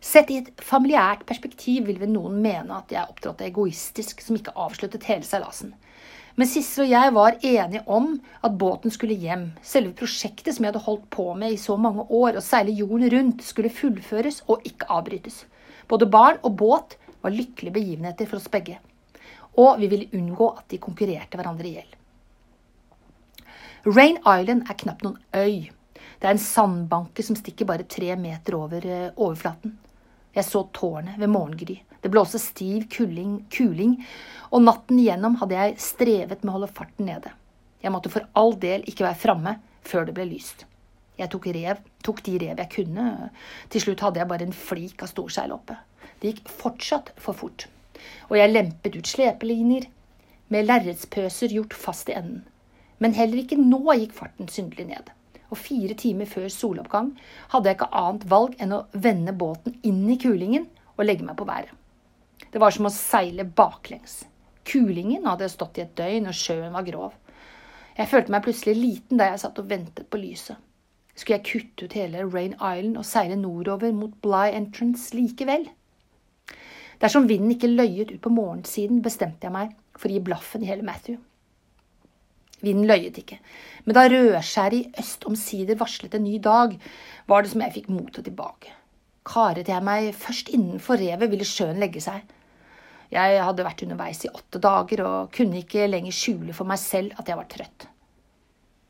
Sett 0.00 0.32
i 0.32 0.38
et 0.40 0.48
familiært 0.64 1.26
perspektiv 1.28 1.90
vil 1.90 2.00
vel 2.00 2.14
noen 2.14 2.40
mene 2.40 2.78
at 2.78 2.92
jeg 2.94 3.04
opptrådte 3.04 3.44
egoistisk 3.50 4.24
som 4.24 4.38
ikke 4.38 4.56
avsluttet 4.56 5.04
hele 5.10 5.28
seilasen. 5.28 5.74
Men 6.38 6.48
Sissel 6.48 6.86
og 6.86 6.92
jeg 6.92 7.14
var 7.16 7.38
enige 7.42 7.82
om 7.90 8.12
at 8.46 8.56
båten 8.58 8.92
skulle 8.94 9.18
hjem. 9.18 9.48
Selve 9.66 9.92
prosjektet 9.98 10.54
som 10.54 10.64
jeg 10.64 10.72
hadde 10.72 10.84
holdt 10.84 11.08
på 11.12 11.26
med 11.38 11.54
i 11.54 11.60
så 11.60 11.76
mange 11.80 12.06
år, 12.06 12.38
å 12.38 12.44
seile 12.44 12.74
jorden 12.74 13.10
rundt, 13.12 13.42
skulle 13.44 13.72
fullføres 13.72 14.44
og 14.46 14.66
ikke 14.68 14.88
avbrytes. 14.92 15.42
Både 15.90 16.08
barn 16.10 16.38
og 16.46 16.54
båt 16.60 16.96
var 17.20 17.34
lykkelige 17.34 17.74
begivenheter 17.74 18.30
for 18.30 18.38
oss 18.38 18.50
begge. 18.52 18.78
Og 19.58 19.80
vi 19.80 19.90
ville 19.90 20.10
unngå 20.16 20.52
at 20.54 20.70
de 20.70 20.78
konkurrerte 20.82 21.40
hverandre 21.40 21.66
i 21.66 21.74
hjel. 21.80 21.90
Rain 23.90 24.18
Island 24.20 24.68
er 24.68 24.78
knapt 24.78 25.04
noen 25.04 25.18
øy. 25.34 25.70
Det 26.20 26.28
er 26.28 26.34
en 26.34 26.42
sandbanke 26.42 27.24
som 27.24 27.36
stikker 27.36 27.68
bare 27.68 27.88
tre 27.88 28.12
meter 28.20 28.56
over 28.58 28.84
eh, 28.84 29.12
overflaten. 29.16 29.78
Jeg 30.36 30.46
så 30.46 30.66
tårnet 30.76 31.16
ved 31.18 31.32
morgengry. 31.32 31.80
Det 32.00 32.08
blåste 32.12 32.40
stiv 32.40 32.86
kuling, 32.92 33.44
kuling, 33.52 33.98
og 34.50 34.64
natten 34.64 34.98
igjennom 34.98 35.36
hadde 35.42 35.58
jeg 35.58 35.78
strevet 35.84 36.42
med 36.42 36.52
å 36.52 36.56
holde 36.56 36.72
farten 36.72 37.10
nede. 37.10 37.34
Jeg 37.80 37.92
måtte 37.92 38.12
for 38.12 38.26
all 38.36 38.54
del 38.60 38.84
ikke 38.88 39.06
være 39.06 39.20
framme 39.20 39.54
før 39.86 40.08
det 40.08 40.16
ble 40.16 40.26
lyst. 40.30 40.64
Jeg 41.20 41.28
tok, 41.32 41.50
rev, 41.52 41.80
tok 42.04 42.22
de 42.24 42.38
rev 42.40 42.60
jeg 42.62 42.72
kunne. 42.72 43.06
Til 43.72 43.84
slutt 43.84 44.04
hadde 44.04 44.22
jeg 44.22 44.30
bare 44.30 44.46
en 44.48 44.56
flik 44.56 45.04
av 45.04 45.10
storseil 45.12 45.52
oppe. 45.52 45.76
Det 46.20 46.32
gikk 46.32 46.48
fortsatt 46.62 47.12
for 47.20 47.36
fort. 47.36 47.66
Og 48.32 48.38
jeg 48.38 48.52
lempet 48.52 48.96
ut 48.96 49.08
slepelinjer. 49.08 49.88
med 50.50 50.66
lerretspøser 50.66 51.52
gjort 51.54 51.74
fast 51.78 52.08
i 52.10 52.14
enden. 52.18 52.40
Men 52.98 53.14
heller 53.14 53.38
ikke 53.38 53.56
nå 53.60 53.94
gikk 54.00 54.16
farten 54.16 54.48
syndelig 54.50 54.88
ned. 54.88 55.12
Og 55.50 55.58
fire 55.58 55.94
timer 55.94 56.26
før 56.26 56.48
soloppgang 56.50 57.12
hadde 57.52 57.70
jeg 57.70 57.78
ikke 57.78 57.92
annet 58.00 58.26
valg 58.30 58.56
enn 58.58 58.74
å 58.74 58.84
vende 58.90 59.32
båten 59.32 59.78
inn 59.86 60.08
i 60.10 60.18
kulingen 60.18 60.66
og 60.96 61.06
legge 61.06 61.22
meg 61.22 61.38
på 61.38 61.46
været. 61.46 61.70
Det 62.50 62.58
var 62.58 62.74
som 62.74 62.88
å 62.88 62.94
seile 62.94 63.46
baklengs. 63.46 64.24
Kulingen 64.66 65.26
hadde 65.26 65.48
stått 65.50 65.78
i 65.78 65.84
et 65.84 65.94
døgn, 65.98 66.28
og 66.30 66.36
sjøen 66.36 66.74
var 66.74 66.86
grov. 66.86 67.14
Jeg 67.96 68.10
følte 68.10 68.32
meg 68.34 68.44
plutselig 68.46 68.76
liten 68.78 69.20
da 69.20 69.30
jeg 69.30 69.42
satt 69.42 69.58
og 69.60 69.70
ventet 69.70 70.08
på 70.10 70.20
lyset. 70.20 70.58
Skulle 71.14 71.38
jeg 71.38 71.48
kutte 71.50 71.86
ut 71.86 71.96
hele 71.98 72.24
Rain 72.24 72.54
Island 72.54 72.96
og 72.96 73.06
seile 73.06 73.36
nordover 73.36 73.92
mot 73.92 74.14
Bligh 74.24 74.56
Entrance 74.56 75.14
likevel? 75.16 75.66
Dersom 77.00 77.26
vinden 77.28 77.54
ikke 77.54 77.70
løyet 77.70 78.12
ut 78.12 78.22
på 78.24 78.32
morgensiden, 78.32 79.02
bestemte 79.04 79.48
jeg 79.48 79.54
meg 79.54 79.74
for 79.96 80.08
å 80.08 80.14
gi 80.14 80.22
blaffen 80.24 80.64
i 80.64 80.70
hele 80.70 80.84
Matthew. 80.86 81.18
Vinden 82.60 82.88
løyet 82.88 83.16
ikke, 83.16 83.38
men 83.86 83.96
da 83.96 84.04
rødskjæret 84.08 84.76
i 84.76 85.00
øst 85.00 85.24
omsider 85.28 85.78
varslet 85.80 86.16
en 86.16 86.26
ny 86.26 86.36
dag, 86.44 86.74
var 87.28 87.42
det 87.42 87.52
som 87.54 87.64
jeg 87.64 87.76
fikk 87.78 87.88
motet 87.92 88.26
tilbake. 88.28 88.74
Karet 89.24 89.68
jeg 89.68 89.84
meg 89.84 90.10
først 90.16 90.52
innenfor 90.52 91.00
revet, 91.00 91.30
ville 91.32 91.48
sjøen 91.48 91.80
legge 91.80 92.02
seg. 92.04 92.20
Jeg 93.10 93.40
hadde 93.42 93.66
vært 93.66 93.82
underveis 93.82 94.20
i 94.24 94.30
åtte 94.30 94.60
dager 94.62 95.02
og 95.06 95.32
kunne 95.34 95.64
ikke 95.64 95.88
lenger 95.90 96.14
skjule 96.14 96.54
for 96.54 96.68
meg 96.70 96.78
selv 96.78 97.16
at 97.18 97.30
jeg 97.30 97.38
var 97.40 97.48
trøtt. 97.50 97.88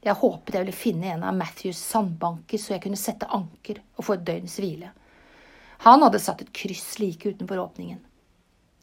Jeg 0.05 0.17
håpet 0.17 0.55
jeg 0.57 0.65
ville 0.65 0.77
finne 0.77 1.13
en 1.13 1.25
av 1.29 1.37
Matthews 1.37 1.81
sandbanker 1.81 2.61
så 2.61 2.75
jeg 2.75 2.85
kunne 2.85 3.01
sette 3.01 3.29
anker 3.37 3.81
og 3.97 4.07
få 4.07 4.17
et 4.17 4.27
døgns 4.29 4.59
hvile. 4.61 4.93
Han 5.85 6.05
hadde 6.05 6.21
satt 6.21 6.45
et 6.45 6.53
kryss 6.57 6.99
like 7.01 7.33
utenfor 7.33 7.61
åpningen. 7.63 8.01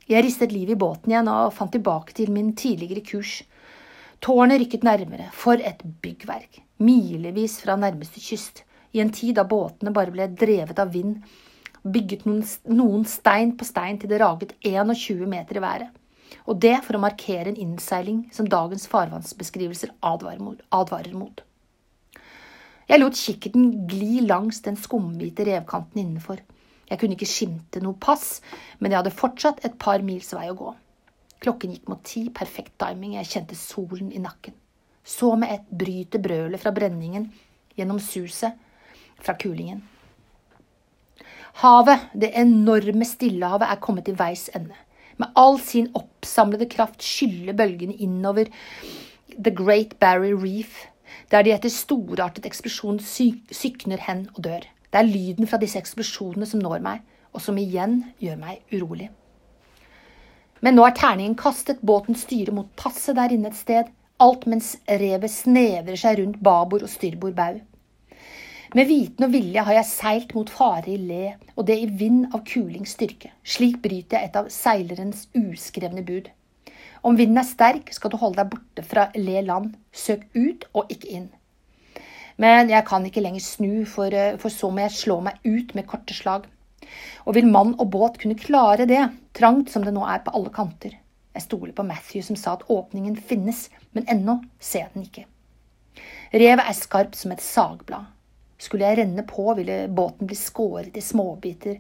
Jeg 0.08 0.24
ristet 0.24 0.54
liv 0.56 0.70
i 0.72 0.80
båten 0.80 1.12
igjen 1.12 1.30
og 1.30 1.54
fant 1.54 1.74
tilbake 1.74 2.16
til 2.18 2.32
min 2.34 2.54
tidligere 2.58 3.04
kurs. 3.06 3.42
Tårnet 4.24 4.62
rykket 4.62 4.86
nærmere. 4.88 5.28
For 5.36 5.62
et 5.62 5.84
byggverk! 6.02 6.64
Milevis 6.82 7.60
fra 7.62 7.76
nærmeste 7.78 8.22
kyst. 8.24 8.64
I 8.96 9.02
en 9.04 9.12
tid 9.14 9.36
da 9.38 9.44
båtene 9.46 9.94
bare 9.94 10.14
ble 10.14 10.30
drevet 10.34 10.80
av 10.80 10.94
vind, 10.94 11.20
bygget 11.94 12.26
noen, 12.28 12.44
noen 12.70 13.06
stein 13.08 13.56
på 13.58 13.66
stein 13.68 14.00
til 14.02 14.12
det 14.12 14.20
raget 14.22 14.54
21 14.66 15.28
meter 15.30 15.60
i 15.60 15.64
været. 15.64 15.94
Og 16.48 16.60
det 16.64 16.76
for 16.84 16.98
å 16.98 17.04
markere 17.04 17.52
en 17.52 17.60
innseiling 17.60 18.26
som 18.36 18.48
dagens 18.52 18.88
farvannsbeskrivelser 18.92 19.94
advarer 20.06 21.14
mot. 21.16 21.42
Jeg 22.88 23.02
lot 23.02 23.20
kikkerten 23.20 23.88
gli 23.92 24.22
langs 24.24 24.62
den 24.64 24.78
skumhvite 24.80 25.44
revkanten 25.48 26.00
innenfor. 26.04 26.40
Jeg 26.88 27.02
kunne 27.02 27.18
ikke 27.18 27.28
skimte 27.28 27.82
noe 27.84 28.00
pass, 28.00 28.38
men 28.80 28.94
jeg 28.94 29.02
hadde 29.02 29.18
fortsatt 29.18 29.66
et 29.68 29.76
par 29.80 30.04
mils 30.08 30.32
vei 30.36 30.48
å 30.52 30.56
gå. 30.56 30.72
Klokken 31.44 31.74
gikk 31.76 31.92
mot 31.92 32.00
ti, 32.08 32.30
perfekt 32.34 32.78
timing, 32.80 33.18
jeg 33.20 33.30
kjente 33.34 33.60
solen 33.60 34.14
i 34.16 34.24
nakken. 34.24 34.56
Så 35.04 35.34
med 35.40 35.52
ett 35.54 35.68
bryter 35.68 36.24
brølet 36.24 36.64
fra 36.64 36.72
brenningen 36.76 37.28
gjennom 37.76 38.00
suset 38.04 38.56
fra 39.20 39.36
kulingen. 39.40 39.84
Havet, 41.58 42.12
det 42.14 42.36
enorme 42.38 43.06
Stillehavet, 43.06 43.66
er 43.66 43.80
kommet 43.82 44.06
til 44.06 44.18
veis 44.20 44.46
ende. 44.54 44.76
Med 45.18 45.34
all 45.34 45.56
sin 45.58 45.88
oppsamlede 45.98 46.68
kraft 46.70 47.02
skyller 47.02 47.56
bølgene 47.58 47.96
innover 47.98 48.52
The 49.34 49.54
Great 49.58 49.96
Barrier 50.00 50.38
Reef, 50.38 50.84
der 51.32 51.42
de 51.42 51.56
etter 51.56 51.74
storartet 51.74 52.46
eksplosjon 52.46 53.00
sykner 53.02 54.04
hen 54.06 54.28
og 54.36 54.44
dør. 54.46 54.68
Det 54.94 55.00
er 55.02 55.10
lyden 55.10 55.50
fra 55.50 55.58
disse 55.58 55.80
eksplosjonene 55.82 56.46
som 56.46 56.62
når 56.62 56.84
meg, 56.86 57.02
og 57.34 57.42
som 57.42 57.58
igjen 57.58 58.04
gjør 58.22 58.38
meg 58.44 58.62
urolig. 58.70 59.10
Men 60.62 60.78
nå 60.78 60.86
er 60.86 60.94
terningen 60.98 61.38
kastet, 61.38 61.82
båten 61.82 62.18
styrer 62.18 62.54
mot 62.54 62.70
passet 62.78 63.18
der 63.18 63.34
inne 63.34 63.50
et 63.50 63.58
sted, 63.58 63.90
alt 64.22 64.46
mens 64.46 64.76
revet 64.86 65.34
snevrer 65.34 65.98
seg 65.98 66.22
rundt 66.22 66.38
babord 66.46 66.86
og 66.86 66.94
styrbord 66.94 67.34
bau. 67.38 67.58
Med 68.76 68.90
viten 68.90 69.24
og 69.24 69.32
vilje 69.32 69.64
har 69.64 69.78
jeg 69.78 69.88
seilt 69.88 70.34
mot 70.36 70.50
fare 70.52 70.90
i 70.92 70.98
le, 71.00 71.38
og 71.56 71.70
det 71.70 71.78
i 71.80 71.88
vind 71.88 72.26
av 72.36 72.42
kulings 72.48 72.98
styrke. 72.98 73.32
Slik 73.48 73.80
bryter 73.84 74.18
jeg 74.18 74.28
et 74.28 74.40
av 74.40 74.50
seilerens 74.52 75.28
uskrevne 75.38 76.04
bud. 76.04 76.28
Om 77.08 77.16
vinden 77.16 77.40
er 77.40 77.48
sterk, 77.48 77.94
skal 77.96 78.12
du 78.12 78.18
holde 78.20 78.42
deg 78.42 78.52
borte 78.52 78.84
fra 78.84 79.08
le 79.16 79.44
land. 79.46 79.78
Søk 79.96 80.26
ut 80.36 80.66
og 80.74 80.92
ikke 80.92 81.14
inn. 81.16 81.30
Men 82.38 82.68
jeg 82.70 82.84
kan 82.90 83.06
ikke 83.08 83.24
lenger 83.24 83.46
snu, 83.46 83.86
for, 83.86 84.12
eh, 84.12 84.36
for 84.38 84.52
så 84.52 84.70
må 84.70 84.84
jeg 84.84 84.98
slå 84.98 85.22
meg 85.24 85.40
ut 85.46 85.74
med 85.74 85.88
korte 85.88 86.14
slag. 86.14 86.46
Og 87.26 87.36
vil 87.36 87.48
mann 87.48 87.74
og 87.80 87.90
båt 87.92 88.20
kunne 88.20 88.36
klare 88.36 88.86
det, 88.86 89.10
trangt 89.34 89.72
som 89.72 89.84
det 89.84 89.94
nå 89.94 90.04
er 90.04 90.20
på 90.26 90.36
alle 90.36 90.52
kanter? 90.52 90.92
Jeg 91.34 91.46
stoler 91.46 91.74
på 91.74 91.86
Matthew 91.86 92.22
som 92.22 92.36
sa 92.36 92.54
at 92.54 92.68
åpningen 92.68 93.16
finnes, 93.16 93.70
men 93.94 94.06
ennå 94.10 94.42
ser 94.60 94.80
jeg 94.80 94.94
den 94.94 95.08
ikke. 95.08 95.26
Revet 96.34 96.68
er 96.68 96.74
skarpt 96.74 97.16
som 97.16 97.32
et 97.32 97.42
sagblad. 97.42 98.17
Skulle 98.62 98.90
jeg 98.90 99.00
renne 99.02 99.26
på, 99.28 99.46
ville 99.58 99.86
båten 99.94 100.30
bli 100.30 100.38
skåret 100.38 100.98
i 100.98 101.04
småbiter. 101.04 101.78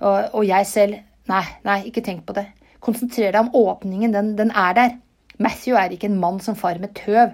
Og, 0.00 0.40
og 0.40 0.46
jeg 0.48 0.70
selv 0.70 1.02
Nei, 1.26 1.42
nei, 1.66 1.80
ikke 1.88 2.04
tenk 2.06 2.20
på 2.22 2.36
det. 2.36 2.44
Konsentrer 2.78 3.32
deg 3.34 3.40
om 3.40 3.48
åpningen, 3.58 4.12
den, 4.14 4.28
den 4.38 4.52
er 4.54 4.76
der. 4.78 4.92
Matthew 5.42 5.74
er 5.74 5.90
ikke 5.90 6.06
en 6.06 6.20
mann 6.22 6.38
som 6.38 6.54
farer 6.54 6.78
med 6.78 6.92
tøv. 6.94 7.32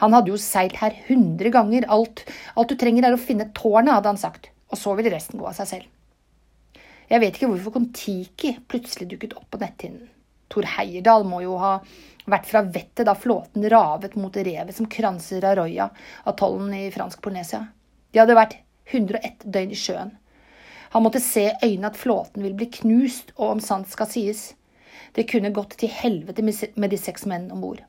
Han 0.00 0.16
hadde 0.16 0.32
jo 0.32 0.40
seilt 0.42 0.80
her 0.80 0.96
hundre 1.06 1.52
ganger. 1.54 1.86
Alt, 1.86 2.24
alt 2.58 2.72
du 2.72 2.74
trenger 2.80 3.06
er 3.06 3.14
å 3.14 3.20
finne 3.20 3.46
tårnet, 3.54 3.92
hadde 3.94 4.10
han 4.10 4.18
sagt. 4.18 4.50
Og 4.74 4.80
så 4.80 4.96
vil 4.98 5.12
resten 5.12 5.38
gå 5.38 5.46
av 5.46 5.54
seg 5.60 5.70
selv. 5.70 6.82
Jeg 7.12 7.22
vet 7.22 7.38
ikke 7.38 7.52
hvorfor 7.52 7.76
Kon-Tiki 7.76 8.56
plutselig 8.66 9.12
dukket 9.12 9.36
opp 9.38 9.46
på 9.52 9.60
netthinnen. 9.62 10.08
Tor 10.52 10.66
Heyerdahl 10.74 11.22
må 11.28 11.44
jo 11.44 11.54
ha 11.60 11.76
vært 12.28 12.48
fra 12.50 12.64
vettet 12.66 13.06
da 13.08 13.14
flåten 13.16 13.64
ravet 13.70 14.16
mot 14.18 14.34
revet 14.34 14.74
som 14.76 14.88
kranser 14.90 15.46
Arroya, 15.48 15.86
atollen 16.28 16.74
i 16.76 16.88
fransk 16.92 17.22
Polnesia. 17.24 17.62
De 18.12 18.20
hadde 18.20 18.36
vært 18.36 18.58
101 18.92 19.46
døgn 19.48 19.72
i 19.72 19.78
sjøen. 19.78 20.16
Han 20.92 21.06
måtte 21.06 21.22
se 21.24 21.46
i 21.48 21.54
øynene 21.64 21.88
at 21.88 21.96
flåten 21.96 22.44
ville 22.44 22.58
bli 22.58 22.68
knust, 22.80 23.32
og 23.38 23.56
om 23.56 23.62
sant 23.64 23.88
skal 23.88 24.10
sies, 24.10 24.50
det 25.16 25.24
kunne 25.30 25.52
gått 25.54 25.78
til 25.80 25.92
helvete 25.92 26.44
med 26.44 26.92
de 26.92 26.98
seks 27.00 27.24
mennene 27.28 27.56
om 27.56 27.64
bord. 27.64 27.80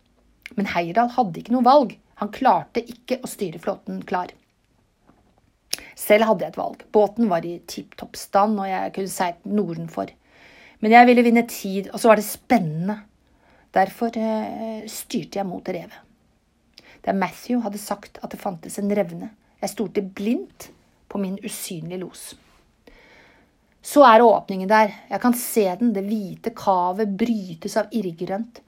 Men 0.56 0.70
Heyerdahl 0.72 1.12
hadde 1.18 1.42
ikke 1.42 1.56
noe 1.56 1.68
valg, 1.68 1.98
han 2.22 2.32
klarte 2.32 2.84
ikke 2.84 3.20
å 3.24 3.30
styre 3.30 3.60
flåten 3.60 4.02
klar. 4.08 4.32
Selv 6.00 6.28
hadde 6.30 6.46
jeg 6.46 6.54
et 6.54 6.60
valg. 6.60 6.84
Båten 6.96 7.30
var 7.30 7.46
i 7.46 7.58
tipp 7.70 7.98
topp 8.00 8.18
stand, 8.20 8.60
og 8.60 8.70
jeg 8.70 8.94
kunne 8.96 9.12
seilt 9.12 9.44
nordenfor. 9.46 10.14
Men 10.84 10.96
jeg 10.96 11.10
ville 11.10 11.26
vinne 11.26 11.46
tid, 11.50 11.90
og 11.92 12.02
så 12.02 12.12
var 12.12 12.20
det 12.20 12.28
spennende. 12.28 12.98
Derfor 13.74 14.16
eh, 14.20 14.84
styrte 14.92 15.40
jeg 15.40 15.50
mot 15.50 15.70
revet. 15.70 15.96
Der 17.04 17.18
Matthew 17.18 17.64
hadde 17.66 17.82
sagt 17.82 18.20
at 18.24 18.32
det 18.32 18.40
fantes 18.40 18.78
en 18.80 18.92
revne. 18.94 19.34
Jeg 19.64 19.72
stolte 19.72 20.04
blindt 20.04 20.68
på 21.08 21.22
min 21.24 21.38
usynlige 21.40 22.02
los. 22.02 22.34
Så 23.84 24.04
er 24.08 24.24
åpningen 24.24 24.68
der. 24.68 24.92
Jeg 25.10 25.22
kan 25.24 25.36
se 25.40 25.64
den. 25.80 25.94
Det 25.96 26.04
hvite 26.04 26.52
kavet 26.56 27.16
brytes 27.20 27.78
av 27.80 27.92
irrgrønt. 27.96 28.60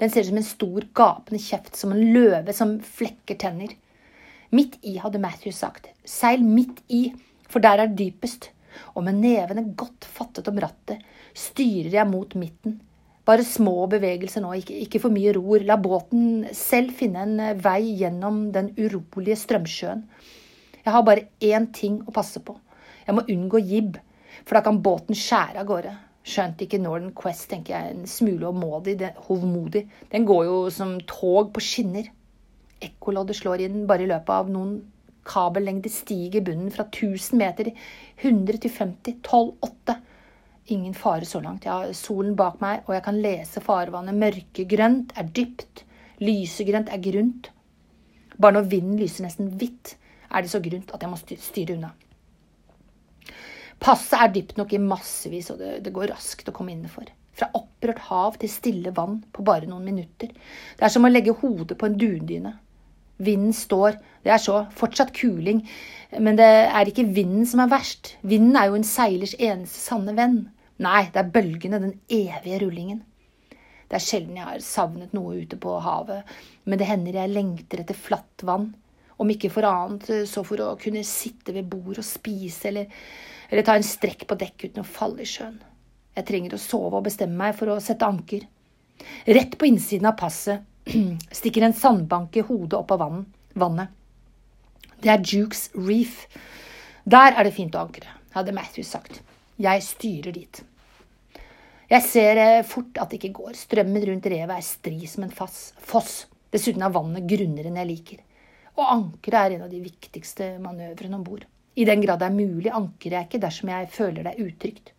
Den 0.00 0.10
ser 0.10 0.24
ut 0.24 0.30
som 0.30 0.40
en 0.40 0.48
stor, 0.48 0.86
gapende 0.96 1.38
kjeft, 1.42 1.76
som 1.78 1.94
en 1.94 2.02
løve 2.14 2.54
som 2.56 2.78
flekker 2.82 3.38
tenner. 3.38 3.76
Midt 4.50 4.78
i, 4.82 4.96
hadde 4.98 5.22
Matthew 5.22 5.54
sagt. 5.54 5.90
Seil 6.02 6.42
midt 6.42 6.82
i, 6.90 7.10
for 7.50 7.62
der 7.62 7.84
er 7.84 7.90
det 7.90 8.00
dypest. 8.00 8.50
Og 8.94 9.04
med 9.06 9.20
nevene 9.22 9.68
godt 9.78 10.06
fattet 10.06 10.48
om 10.50 10.58
rattet 10.62 11.02
styrer 11.36 12.00
jeg 12.00 12.10
mot 12.10 12.34
midten. 12.38 12.80
Bare 13.26 13.44
små 13.46 13.84
bevegelser 13.92 14.42
nå, 14.42 14.56
ikke, 14.58 14.78
ikke 14.86 15.02
for 15.02 15.14
mye 15.14 15.34
ror. 15.36 15.62
La 15.66 15.76
båten 15.78 16.48
selv 16.56 16.96
finne 16.98 17.26
en 17.26 17.62
vei 17.62 17.82
gjennom 18.00 18.48
den 18.54 18.72
urolige 18.78 19.38
strømsjøen. 19.44 20.06
Jeg 20.84 20.94
har 20.94 21.02
bare 21.06 21.28
én 21.40 21.68
ting 21.76 22.00
å 22.06 22.14
passe 22.14 22.42
på. 22.44 22.56
Jeg 23.06 23.16
må 23.16 23.26
unngå 23.28 23.60
jibb, 23.64 23.98
for 24.44 24.56
da 24.56 24.62
kan 24.64 24.80
båten 24.84 25.18
skjære 25.18 25.60
av 25.60 25.68
gårde. 25.68 25.96
Skjønt 26.30 26.60
ikke 26.62 26.80
Northern 26.80 27.12
Quest, 27.16 27.48
tenker 27.50 27.74
jeg, 27.74 27.92
en 27.94 28.08
smule 28.08 28.50
hovmodig. 28.50 29.84
Den 30.12 30.26
går 30.28 30.44
jo 30.46 30.56
som 30.74 30.98
tog 31.08 31.52
på 31.54 31.62
skinner. 31.64 32.10
Ekkoloddet 32.80 33.36
slår 33.36 33.64
inn 33.66 33.86
bare 33.88 34.04
i 34.04 34.10
løpet 34.10 34.32
av 34.34 34.50
noen 34.52 34.78
kabellengder 35.30 35.92
stiger 35.92 36.44
bunnen 36.44 36.72
fra 36.72 36.86
1000 36.88 37.38
meter 37.40 37.70
100 38.22 38.60
til 38.64 38.72
50, 38.72 39.20
12, 39.26 39.52
8. 39.68 39.96
Ingen 40.76 40.94
fare 40.94 41.26
så 41.26 41.40
langt. 41.42 41.66
Jeg 41.66 41.72
har 41.72 41.96
solen 41.96 42.36
bak 42.38 42.60
meg, 42.62 42.84
og 42.86 42.94
jeg 42.94 43.04
kan 43.04 43.20
lese 43.24 43.62
farvannet. 43.64 44.16
Mørkegrønt 44.16 45.16
er 45.18 45.32
dypt, 45.36 45.84
lysegrønt 46.22 46.92
er 46.92 47.02
grunt. 47.04 47.50
Bare 48.40 48.58
når 48.58 48.70
vinden 48.72 49.00
lyser 49.00 49.26
nesten 49.26 49.50
hvitt, 49.60 49.96
er 50.30 50.44
det 50.44 50.52
så 50.52 50.62
grunt 50.62 50.92
at 50.94 51.02
jeg 51.02 51.10
må 51.10 51.18
styre 51.20 51.76
unna. 51.76 51.92
Passet 53.80 54.18
er 54.20 54.32
dypt 54.34 54.58
nok 54.60 54.74
i 54.76 54.82
massevis, 54.82 55.50
og 55.54 55.60
det, 55.60 55.78
det 55.84 55.92
går 55.96 56.12
raskt 56.12 56.50
å 56.50 56.54
komme 56.56 56.74
innenfor. 56.74 57.08
Fra 57.36 57.48
opprørt 57.56 58.02
hav 58.10 58.36
til 58.40 58.52
stille 58.52 58.92
vann 58.96 59.22
på 59.32 59.44
bare 59.46 59.68
noen 59.68 59.86
minutter. 59.86 60.32
Det 60.76 60.84
er 60.84 60.92
som 60.92 61.06
å 61.08 61.12
legge 61.12 61.36
hodet 61.40 61.78
på 61.80 61.88
en 61.88 61.96
dundyne. 62.00 62.52
Vinden 63.20 63.52
står, 63.56 63.98
det 64.24 64.32
er 64.32 64.40
så, 64.40 64.62
fortsatt 64.76 65.12
kuling, 65.16 65.62
men 66.24 66.38
det 66.40 66.48
er 66.48 66.88
ikke 66.88 67.08
vinden 67.08 67.44
som 67.48 67.60
er 67.64 67.72
verst. 67.72 68.14
Vinden 68.24 68.56
er 68.56 68.70
jo 68.70 68.78
en 68.78 68.86
seilers 68.86 69.34
eneste 69.36 69.80
sanne 69.80 70.16
venn. 70.16 70.42
Nei, 70.80 71.04
det 71.12 71.20
er 71.20 71.32
bølgene, 71.32 71.80
den 71.82 71.98
evige 72.08 72.62
rullingen. 72.62 73.02
Det 73.90 73.98
er 73.98 74.04
sjelden 74.04 74.38
jeg 74.38 74.46
har 74.46 74.64
savnet 74.64 75.16
noe 75.16 75.40
ute 75.42 75.58
på 75.60 75.74
havet, 75.84 76.28
men 76.64 76.80
det 76.80 76.88
hender 76.88 77.16
jeg 77.20 77.34
lengter 77.34 77.82
etter 77.82 77.98
flatt 77.98 78.44
vann. 78.46 78.70
Om 79.20 79.32
ikke 79.34 79.50
for 79.52 79.68
annet, 79.68 80.06
så 80.28 80.44
for 80.46 80.62
å 80.64 80.70
kunne 80.80 81.02
sitte 81.04 81.52
ved 81.56 81.68
bord 81.68 81.98
og 82.00 82.06
spise, 82.06 82.70
eller, 82.70 82.88
eller 83.50 83.66
ta 83.66 83.76
en 83.76 83.84
strekk 83.84 84.24
på 84.28 84.38
dekk 84.40 84.70
uten 84.70 84.84
å 84.84 84.88
falle 84.88 85.26
i 85.26 85.28
sjøen. 85.28 85.58
Jeg 86.16 86.26
trenger 86.26 86.56
å 86.56 86.60
sove 86.60 86.98
og 86.98 87.06
bestemme 87.06 87.36
meg 87.38 87.56
for 87.58 87.70
å 87.72 87.80
sette 87.84 88.08
anker. 88.08 88.46
Rett 89.28 89.56
på 89.58 89.68
innsiden 89.68 90.08
av 90.10 90.16
passet 90.20 90.64
stikker 91.40 91.66
en 91.66 91.76
sandbank 91.76 92.36
i 92.36 92.44
hodet 92.46 92.78
opp 92.80 92.94
av 92.96 93.04
vannet. 93.60 93.92
Det 95.00 95.12
er 95.12 95.22
Jukes 95.24 95.70
Reef. 95.76 96.26
Der 97.08 97.32
er 97.32 97.46
det 97.46 97.54
fint 97.56 97.76
å 97.76 97.84
ankre, 97.86 98.08
hadde 98.34 98.56
Matthew 98.56 98.84
sagt. 98.84 99.22
Jeg 99.60 99.84
styrer 99.84 100.36
dit. 100.36 100.64
Jeg 101.90 102.06
ser 102.06 102.38
eh, 102.38 102.64
fort 102.66 103.00
at 103.02 103.10
det 103.10 103.18
ikke 103.18 103.36
går. 103.40 103.54
Strømmen 103.58 104.04
rundt 104.06 104.28
revet 104.30 104.56
er 104.56 104.66
stri 104.66 105.08
som 105.10 105.24
en 105.26 105.32
foss. 105.34 106.12
Dessuten 106.52 106.84
er 106.86 106.92
vannet 106.94 107.26
grunnere 107.28 107.70
enn 107.70 107.80
jeg 107.80 107.88
liker. 107.88 108.20
Og 108.80 108.88
ankeret 108.88 109.40
er 109.40 109.56
en 109.56 109.66
av 109.66 109.72
de 109.72 109.82
viktigste 109.84 110.54
manøvrene 110.62 111.18
om 111.18 111.24
bord. 111.26 111.44
I 111.76 111.84
den 111.84 112.00
grad 112.02 112.22
det 112.22 112.30
er 112.30 112.36
mulig, 112.36 112.70
anker 112.72 113.14
jeg 113.14 113.28
ikke 113.28 113.42
dersom 113.42 113.70
jeg 113.72 113.90
føler 113.92 114.24
det 114.24 114.32
er 114.32 114.46
utrygt. 114.48 114.92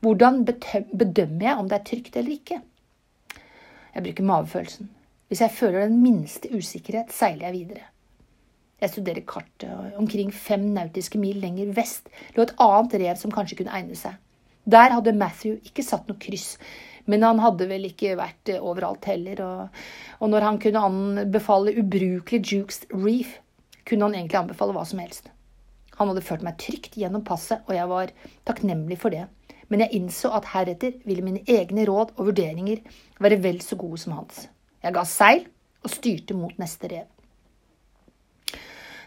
Hvordan 0.00 0.44
bedømmer 0.46 1.44
jeg 1.44 1.58
om 1.58 1.68
det 1.68 1.76
er 1.76 1.86
trygt 1.90 2.16
eller 2.16 2.36
ikke? 2.38 2.60
Jeg 3.94 4.04
bruker 4.06 4.28
magefølelsen. 4.30 4.90
Hvis 5.28 5.42
jeg 5.44 5.54
føler 5.54 5.84
den 5.84 5.98
minste 6.02 6.48
usikkerhet, 6.54 7.12
seiler 7.12 7.50
jeg 7.50 7.58
videre. 7.58 7.88
Jeg 8.80 8.94
studerer 8.94 9.26
kartet, 9.28 9.68
og 9.68 9.98
omkring 10.00 10.32
fem 10.34 10.70
nautiske 10.72 11.18
mil 11.20 11.36
lenger 11.42 11.74
vest 11.76 12.08
lå 12.36 12.46
et 12.46 12.54
annet 12.64 12.96
rev 13.02 13.18
som 13.20 13.34
kanskje 13.34 13.58
kunne 13.60 13.74
egne 13.76 13.98
seg. 13.98 14.16
Der 14.70 14.94
hadde 14.94 15.12
Matthew 15.16 15.58
ikke 15.66 15.84
satt 15.84 16.08
noe 16.08 16.20
kryss, 16.20 16.54
men 17.06 17.24
han 17.24 17.40
hadde 17.42 17.68
vel 17.70 17.86
ikke 17.88 18.16
vært 18.18 18.52
eh, 18.52 18.62
overalt 18.62 19.06
heller. 19.08 19.42
Og, 19.46 19.82
og 20.20 20.32
når 20.32 20.46
han 20.46 20.60
kunne 20.62 20.86
anbefale 20.90 21.76
ubrukelig 21.80 22.42
Jukes 22.44 22.84
Reef, 22.92 23.36
kunne 23.88 24.08
han 24.08 24.16
egentlig 24.18 24.40
anbefale 24.42 24.76
hva 24.76 24.86
som 24.88 25.02
helst. 25.02 25.30
Han 26.00 26.08
hadde 26.08 26.24
ført 26.24 26.44
meg 26.46 26.56
trygt 26.60 26.96
gjennom 26.96 27.24
passet, 27.26 27.60
og 27.68 27.76
jeg 27.76 27.88
var 27.90 28.12
takknemlig 28.48 28.96
for 29.02 29.12
det. 29.12 29.26
Men 29.70 29.84
jeg 29.84 30.00
innså 30.00 30.32
at 30.34 30.48
heretter 30.50 30.96
ville 31.06 31.24
mine 31.24 31.44
egne 31.46 31.84
råd 31.86 32.16
og 32.16 32.30
vurderinger 32.30 32.80
være 33.22 33.38
vel 33.44 33.60
så 33.62 33.78
gode 33.78 34.00
som 34.02 34.16
hans. 34.16 34.46
Jeg 34.80 34.96
ga 34.96 35.04
seil 35.06 35.44
og 35.84 35.92
styrte 35.92 36.36
mot 36.36 36.56
neste 36.60 36.90
rev. 36.90 37.08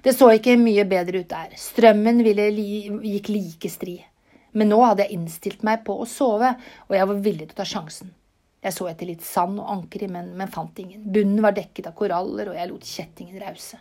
Det 0.04 0.12
så 0.16 0.30
ikke 0.36 0.58
mye 0.60 0.84
bedre 0.88 1.24
ut 1.24 1.30
der. 1.32 1.54
Strømmen 1.60 2.20
li 2.24 2.68
gikk 3.16 3.30
like 3.32 3.70
stri. 3.72 3.98
Men 4.54 4.70
nå 4.70 4.80
hadde 4.84 5.08
jeg 5.08 5.18
innstilt 5.18 5.64
meg 5.66 5.82
på 5.88 5.96
å 5.98 6.10
sove, 6.10 6.52
og 6.88 6.94
jeg 6.94 7.10
var 7.10 7.24
villig 7.26 7.48
til 7.48 7.56
å 7.56 7.62
ta 7.62 7.66
sjansen. 7.68 8.12
Jeg 8.64 8.76
så 8.78 8.88
etter 8.88 9.10
litt 9.10 9.24
sand 9.26 9.60
og 9.60 9.72
anker 9.74 10.06
i, 10.06 10.10
men, 10.14 10.30
men 10.40 10.52
fant 10.52 10.78
ingen. 10.80 11.04
Bunnen 11.12 11.42
var 11.44 11.56
dekket 11.58 11.90
av 11.90 11.98
koraller, 11.98 12.52
og 12.52 12.60
jeg 12.60 12.70
lot 12.70 12.88
kjettingen 12.88 13.42
rause. 13.42 13.80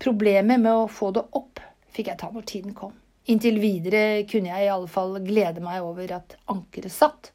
Problemet 0.00 0.62
med 0.62 0.70
å 0.70 0.86
få 0.88 1.10
det 1.16 1.24
opp 1.36 1.62
fikk 1.90 2.12
jeg 2.12 2.20
ta 2.20 2.28
når 2.32 2.46
tiden 2.48 2.76
kom. 2.76 2.92
Inntil 3.30 3.58
videre 3.62 4.22
kunne 4.30 4.52
jeg 4.52 4.68
i 4.68 4.72
alle 4.72 4.88
fall 4.90 5.18
glede 5.24 5.62
meg 5.64 5.84
over 5.84 6.14
at 6.20 6.36
ankeret 6.52 6.94
satt. 6.94 7.32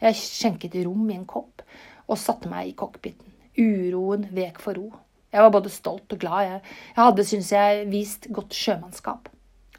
Jeg 0.00 0.16
skjenket 0.16 0.78
rom 0.86 1.10
i 1.10 1.18
en 1.18 1.26
kopp 1.28 1.64
og 2.06 2.20
satte 2.20 2.48
meg 2.50 2.70
i 2.70 2.76
cockpiten. 2.78 3.26
Uroen 3.60 4.28
vek 4.32 4.62
for 4.62 4.78
ro. 4.78 4.88
Jeg 5.30 5.44
var 5.44 5.52
både 5.54 5.72
stolt 5.72 6.14
og 6.14 6.22
glad. 6.22 6.46
Jeg, 6.46 6.62
jeg 6.94 7.02
hadde, 7.02 7.26
syns 7.26 7.52
jeg, 7.54 7.84
vist 7.90 8.30
godt 8.34 8.56
sjømannskap 8.56 9.28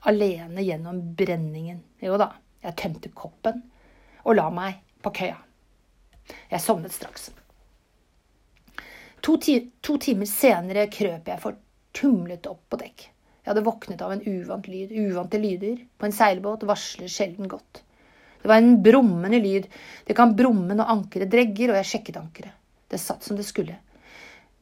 alene 0.09 0.63
gjennom 0.65 1.01
brenningen. 1.15 1.81
Jo 2.01 2.17
da, 2.21 2.31
jeg 2.63 2.77
tømte 2.79 3.11
koppen 3.13 3.61
og 4.23 4.35
la 4.37 4.47
meg 4.53 4.81
på 5.01 5.13
køya. 5.21 5.37
Jeg 6.51 6.63
sovnet 6.63 6.93
straks. 6.93 7.29
To, 9.21 9.37
ti 9.37 9.57
to 9.85 9.97
timer 10.01 10.29
senere 10.29 10.87
krøp 10.89 11.29
jeg 11.29 11.41
fortumlet 11.43 12.47
opp 12.49 12.63
på 12.69 12.79
dekk. 12.81 13.07
Jeg 13.41 13.49
hadde 13.49 13.65
våknet 13.65 14.01
av 14.05 14.13
en 14.13 14.23
uvant 14.25 14.67
lyd. 14.69 14.93
Uvante 14.93 15.39
lyder 15.41 15.79
på 15.97 16.07
en 16.07 16.15
seilbåt 16.15 16.65
varsler 16.69 17.09
sjelden 17.09 17.49
godt. 17.49 17.81
Det 18.41 18.49
var 18.49 18.61
en 18.61 18.81
brummende 18.83 19.37
lyd. 19.41 19.67
Det 20.05 20.17
kan 20.17 20.35
brumme 20.37 20.77
når 20.77 20.93
ankeret 20.95 21.29
dregger, 21.29 21.73
og 21.73 21.81
jeg 21.81 21.89
sjekket 21.91 22.19
ankeret. 22.21 22.57
Det 22.89 22.99
satt 23.01 23.25
som 23.25 23.37
det 23.37 23.45
skulle 23.47 23.77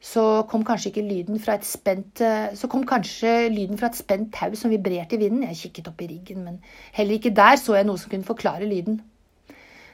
så 0.00 0.22
kom 0.48 0.62
kanskje 0.64 0.88
ikke 0.94 1.04
lyden 1.04 1.40
fra 1.44 1.58
et 1.58 1.66
spent 1.68 2.22
eh, 2.24 2.54
så 2.56 2.68
kom 2.72 2.86
kanskje 2.88 3.50
lyden 3.52 3.76
fra 3.76 3.90
et 3.90 3.98
spent 3.98 4.30
tau 4.32 4.54
som 4.56 4.72
vibrerte 4.72 5.18
i 5.18 5.20
vinden. 5.20 5.44
Jeg 5.50 5.58
kikket 5.66 5.90
opp 5.92 6.00
i 6.00 6.08
riggen, 6.08 6.46
men 6.46 6.56
heller 6.96 7.18
ikke 7.18 7.34
der 7.36 7.60
så 7.60 7.76
jeg 7.76 7.88
noe 7.88 8.00
som 8.00 8.12
kunne 8.12 8.28
forklare 8.28 8.68
lyden. 8.68 9.02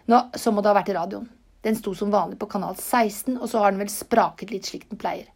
Nå, 0.07 0.21
så 0.39 0.53
må 0.55 0.63
det 0.63 0.71
ha 0.71 0.77
vært 0.79 0.95
radioen. 0.95 1.27
Den 1.67 1.75
sto 1.75 1.97
som 1.99 2.15
vanlig 2.15 2.39
på 2.39 2.47
kanal 2.53 2.79
16, 2.79 3.35
og 3.41 3.51
så 3.51 3.65
har 3.65 3.75
den 3.75 3.83
vel 3.83 3.91
spraket 3.91 4.55
litt 4.55 4.71
slik 4.71 4.87
den 4.93 5.03
pleier. 5.03 5.27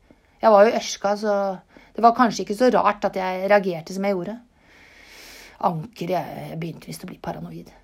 Jeg 0.41 0.55
var 0.55 0.69
jo 0.69 0.77
ørska, 0.79 1.17
så 1.19 1.35
det 1.97 2.05
var 2.07 2.15
kanskje 2.17 2.47
ikke 2.47 2.59
så 2.61 2.71
rart 2.71 3.05
at 3.11 3.19
jeg 3.19 3.51
reagerte 3.51 3.97
som 3.97 4.07
jeg 4.07 4.15
gjorde. 4.15 4.39
Anker, 5.67 6.15
jeg 6.15 6.59
begynte 6.61 6.89
visst 6.89 7.03
å 7.05 7.11
bli 7.11 7.19
paranoid. 7.21 7.75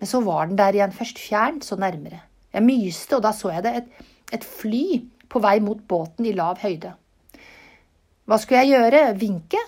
Men 0.00 0.08
så 0.08 0.22
var 0.24 0.46
den 0.46 0.56
der 0.56 0.78
igjen, 0.78 0.94
først 0.94 1.18
fjernt, 1.18 1.66
så 1.66 1.76
nærmere. 1.76 2.22
Jeg 2.54 2.64
myste, 2.64 3.18
og 3.18 3.26
da 3.26 3.34
så 3.36 3.50
jeg 3.52 3.66
det. 3.66 3.74
Et, 3.82 4.12
et 4.38 4.46
fly 4.46 4.84
på 5.30 5.42
vei 5.42 5.58
mot 5.62 5.80
båten 5.88 6.26
i 6.26 6.34
lav 6.36 6.60
høyde. 6.62 6.92
Hva 8.26 8.38
skulle 8.38 8.64
jeg 8.64 8.74
gjøre? 8.76 9.04
Vinke? 9.18 9.62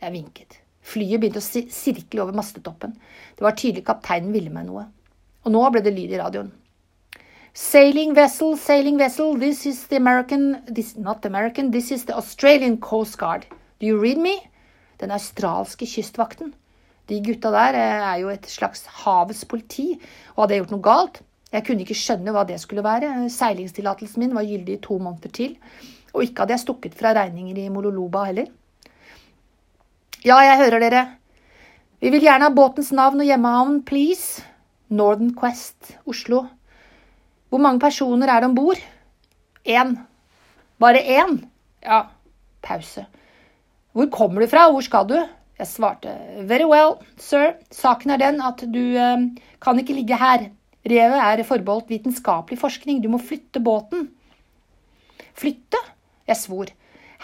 Jeg 0.00 0.12
vinket. 0.12 0.60
Flyet 0.86 1.20
begynte 1.20 1.42
å 1.42 1.64
sirkle 1.72 2.22
over 2.22 2.36
mastetoppen. 2.36 2.92
Det 3.36 3.44
var 3.44 3.56
tydelig 3.58 3.86
kapteinen 3.88 4.30
ville 4.34 4.52
meg 4.52 4.68
noe. 4.68 4.86
Og 5.46 5.52
nå 5.54 5.64
ble 5.72 5.82
det 5.82 5.94
lyd 5.94 6.14
i 6.14 6.20
radioen. 6.20 6.52
Sailing 7.56 8.12
vessel, 8.12 8.52
sailing 8.60 8.98
vessel, 9.00 9.32
this 9.40 9.64
is 9.66 9.86
the 9.88 9.96
American 9.96 10.58
this, 10.68 10.94
Not 10.96 11.24
American, 11.24 11.70
this 11.72 11.90
is 11.90 12.04
the 12.04 12.14
Australian 12.14 12.76
Coast 12.76 13.16
Guard. 13.18 13.46
Do 13.80 13.86
you 13.86 13.98
read 13.98 14.18
me? 14.18 14.36
Den 15.00 15.10
australske 15.10 15.88
kystvakten. 15.88 16.52
De 17.08 17.20
gutta 17.24 17.52
der 17.54 17.78
eh, 17.78 18.04
er 18.10 18.20
jo 18.20 18.28
et 18.28 18.44
slags 18.50 18.84
havets 19.04 19.44
politi, 19.48 19.94
og 20.34 20.44
hadde 20.44 20.56
jeg 20.56 20.64
gjort 20.64 20.74
noe 20.74 20.84
galt, 20.84 21.22
jeg 21.52 21.62
kunne 21.66 21.84
ikke 21.84 21.96
skjønne 21.96 22.32
hva 22.34 22.42
det 22.48 22.58
skulle 22.60 22.84
være. 22.84 23.28
Seilingstillatelsen 23.30 24.24
min 24.24 24.34
var 24.34 24.46
gyldig 24.46 24.78
i 24.78 24.82
to 24.82 24.98
måneder 24.98 25.32
til. 25.34 25.54
Og 26.12 26.24
ikke 26.24 26.42
hadde 26.42 26.56
jeg 26.56 26.64
stukket 26.64 26.96
fra 26.98 27.14
regninger 27.16 27.60
i 27.62 27.68
Mololoba 27.72 28.24
heller. 28.28 28.50
Ja, 30.26 30.40
jeg 30.42 30.58
hører 30.64 30.82
dere. 30.82 31.04
Vi 32.02 32.10
vil 32.10 32.26
gjerne 32.26 32.48
ha 32.48 32.52
båtens 32.52 32.90
navn 32.92 33.22
og 33.22 33.28
hjemmehavn, 33.28 33.80
please. 33.86 34.42
Northern 34.88 35.32
Quest, 35.38 35.96
Oslo. 36.06 36.44
Hvor 37.48 37.62
mange 37.62 37.80
personer 37.80 38.30
er 38.30 38.42
det 38.42 38.50
om 38.50 38.56
bord? 38.56 38.82
Én. 39.66 39.96
Bare 40.78 41.00
én? 41.00 41.38
Ja. 41.82 42.02
Pause. 42.62 43.06
Hvor 43.92 44.10
kommer 44.10 44.42
du 44.42 44.50
fra, 44.50 44.66
hvor 44.70 44.82
skal 44.84 45.08
du? 45.08 45.16
Jeg 45.58 45.70
svarte 45.70 46.12
very 46.44 46.66
well, 46.68 46.98
sir. 47.16 47.54
Saken 47.72 48.10
er 48.12 48.20
den 48.20 48.42
at 48.44 48.60
du 48.60 48.82
eh, 48.98 49.24
kan 49.62 49.78
ikke 49.80 49.96
ligge 49.96 50.18
her. 50.20 50.50
Revet 50.86 51.18
er 51.18 51.46
forbeholdt 51.46 51.90
vitenskapelig 51.90 52.60
forskning. 52.60 53.00
Du 53.02 53.08
må 53.10 53.18
flytte 53.18 53.62
båten. 53.62 54.08
Flytte? 55.36 55.80
Jeg 56.26 56.38
svor. 56.38 56.70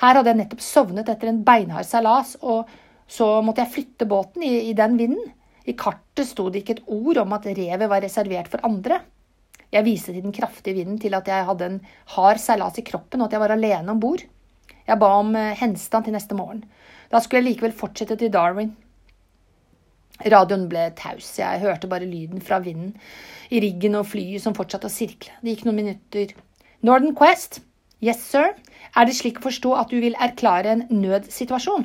Her 0.02 0.18
hadde 0.18 0.32
jeg 0.32 0.40
nettopp 0.40 0.64
sovnet 0.64 1.10
etter 1.12 1.30
en 1.30 1.42
beinhard 1.46 1.86
seilas, 1.86 2.34
og 2.40 2.70
så 3.06 3.28
måtte 3.44 3.62
jeg 3.62 3.74
flytte 3.74 4.08
båten 4.08 4.44
i, 4.46 4.52
i 4.70 4.76
den 4.78 4.96
vinden. 4.98 5.32
I 5.68 5.76
kartet 5.78 6.26
sto 6.26 6.48
det 6.50 6.62
ikke 6.62 6.78
et 6.78 6.86
ord 6.90 7.20
om 7.22 7.34
at 7.36 7.46
revet 7.46 7.90
var 7.90 8.02
reservert 8.02 8.50
for 8.50 8.64
andre. 8.66 8.98
Jeg 9.72 9.86
viste 9.86 10.12
til 10.12 10.24
den 10.24 10.34
kraftige 10.34 10.76
vinden 10.80 10.98
til 11.00 11.14
at 11.16 11.28
jeg 11.30 11.46
hadde 11.48 11.68
en 11.68 11.80
hard 12.16 12.40
seilas 12.42 12.80
i 12.80 12.86
kroppen, 12.86 13.22
og 13.22 13.30
at 13.30 13.36
jeg 13.36 13.44
var 13.44 13.54
alene 13.54 13.94
om 13.94 14.00
bord. 14.02 14.24
Jeg 14.82 14.98
ba 14.98 15.10
om 15.20 15.36
eh, 15.38 15.54
henstand 15.60 16.08
til 16.08 16.16
neste 16.16 16.36
morgen. 16.36 16.64
Da 17.12 17.20
skulle 17.22 17.42
jeg 17.42 17.52
likevel 17.52 17.76
fortsette 17.76 18.18
til 18.18 18.32
Darwin. 18.32 18.74
Radioen 20.22 20.68
ble 20.70 20.88
taus, 20.98 21.32
jeg 21.38 21.62
hørte 21.62 21.90
bare 21.90 22.06
lyden 22.06 22.42
fra 22.44 22.60
vinden 22.62 22.94
i 23.50 23.60
riggen 23.62 23.98
og 23.98 24.06
flyet 24.12 24.44
som 24.44 24.54
fortsatte 24.56 24.88
å 24.88 24.92
sirkle. 24.92 25.34
Det 25.42 25.56
gikk 25.56 25.66
noen 25.66 25.80
minutter. 25.80 26.34
Northern 26.86 27.16
Quest? 27.18 27.60
Yes, 28.02 28.22
sir. 28.22 28.54
Er 28.98 29.06
det 29.06 29.16
slik 29.18 29.40
å 29.40 29.46
forstå 29.46 29.74
at 29.78 29.92
du 29.92 30.00
vil 30.02 30.16
erklære 30.18 30.72
en 30.76 30.86
nødsituasjon? 30.90 31.84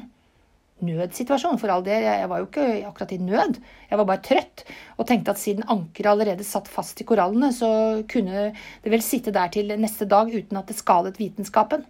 Nødsituasjon, 0.88 1.58
for 1.58 1.74
all 1.74 1.84
del. 1.86 2.06
Jeg 2.06 2.30
var 2.30 2.42
jo 2.42 2.48
ikke 2.50 2.66
akkurat 2.86 3.14
i 3.14 3.20
nød. 3.22 3.60
Jeg 3.90 4.00
var 4.02 4.10
bare 4.10 4.26
trøtt 4.26 4.64
og 4.98 5.08
tenkte 5.10 5.34
at 5.34 5.42
siden 5.42 5.66
ankeret 5.74 6.12
allerede 6.12 6.46
satt 6.46 6.70
fast 6.70 7.02
i 7.02 7.08
korallene, 7.10 7.50
så 7.54 7.70
kunne 8.10 8.52
det 8.84 8.94
vel 8.94 9.06
sitte 9.06 9.34
der 9.34 9.50
til 9.54 9.74
neste 9.82 10.06
dag 10.10 10.30
uten 10.34 10.60
at 10.62 10.70
det 10.70 10.78
skadet 10.78 11.18
vitenskapen. 11.22 11.86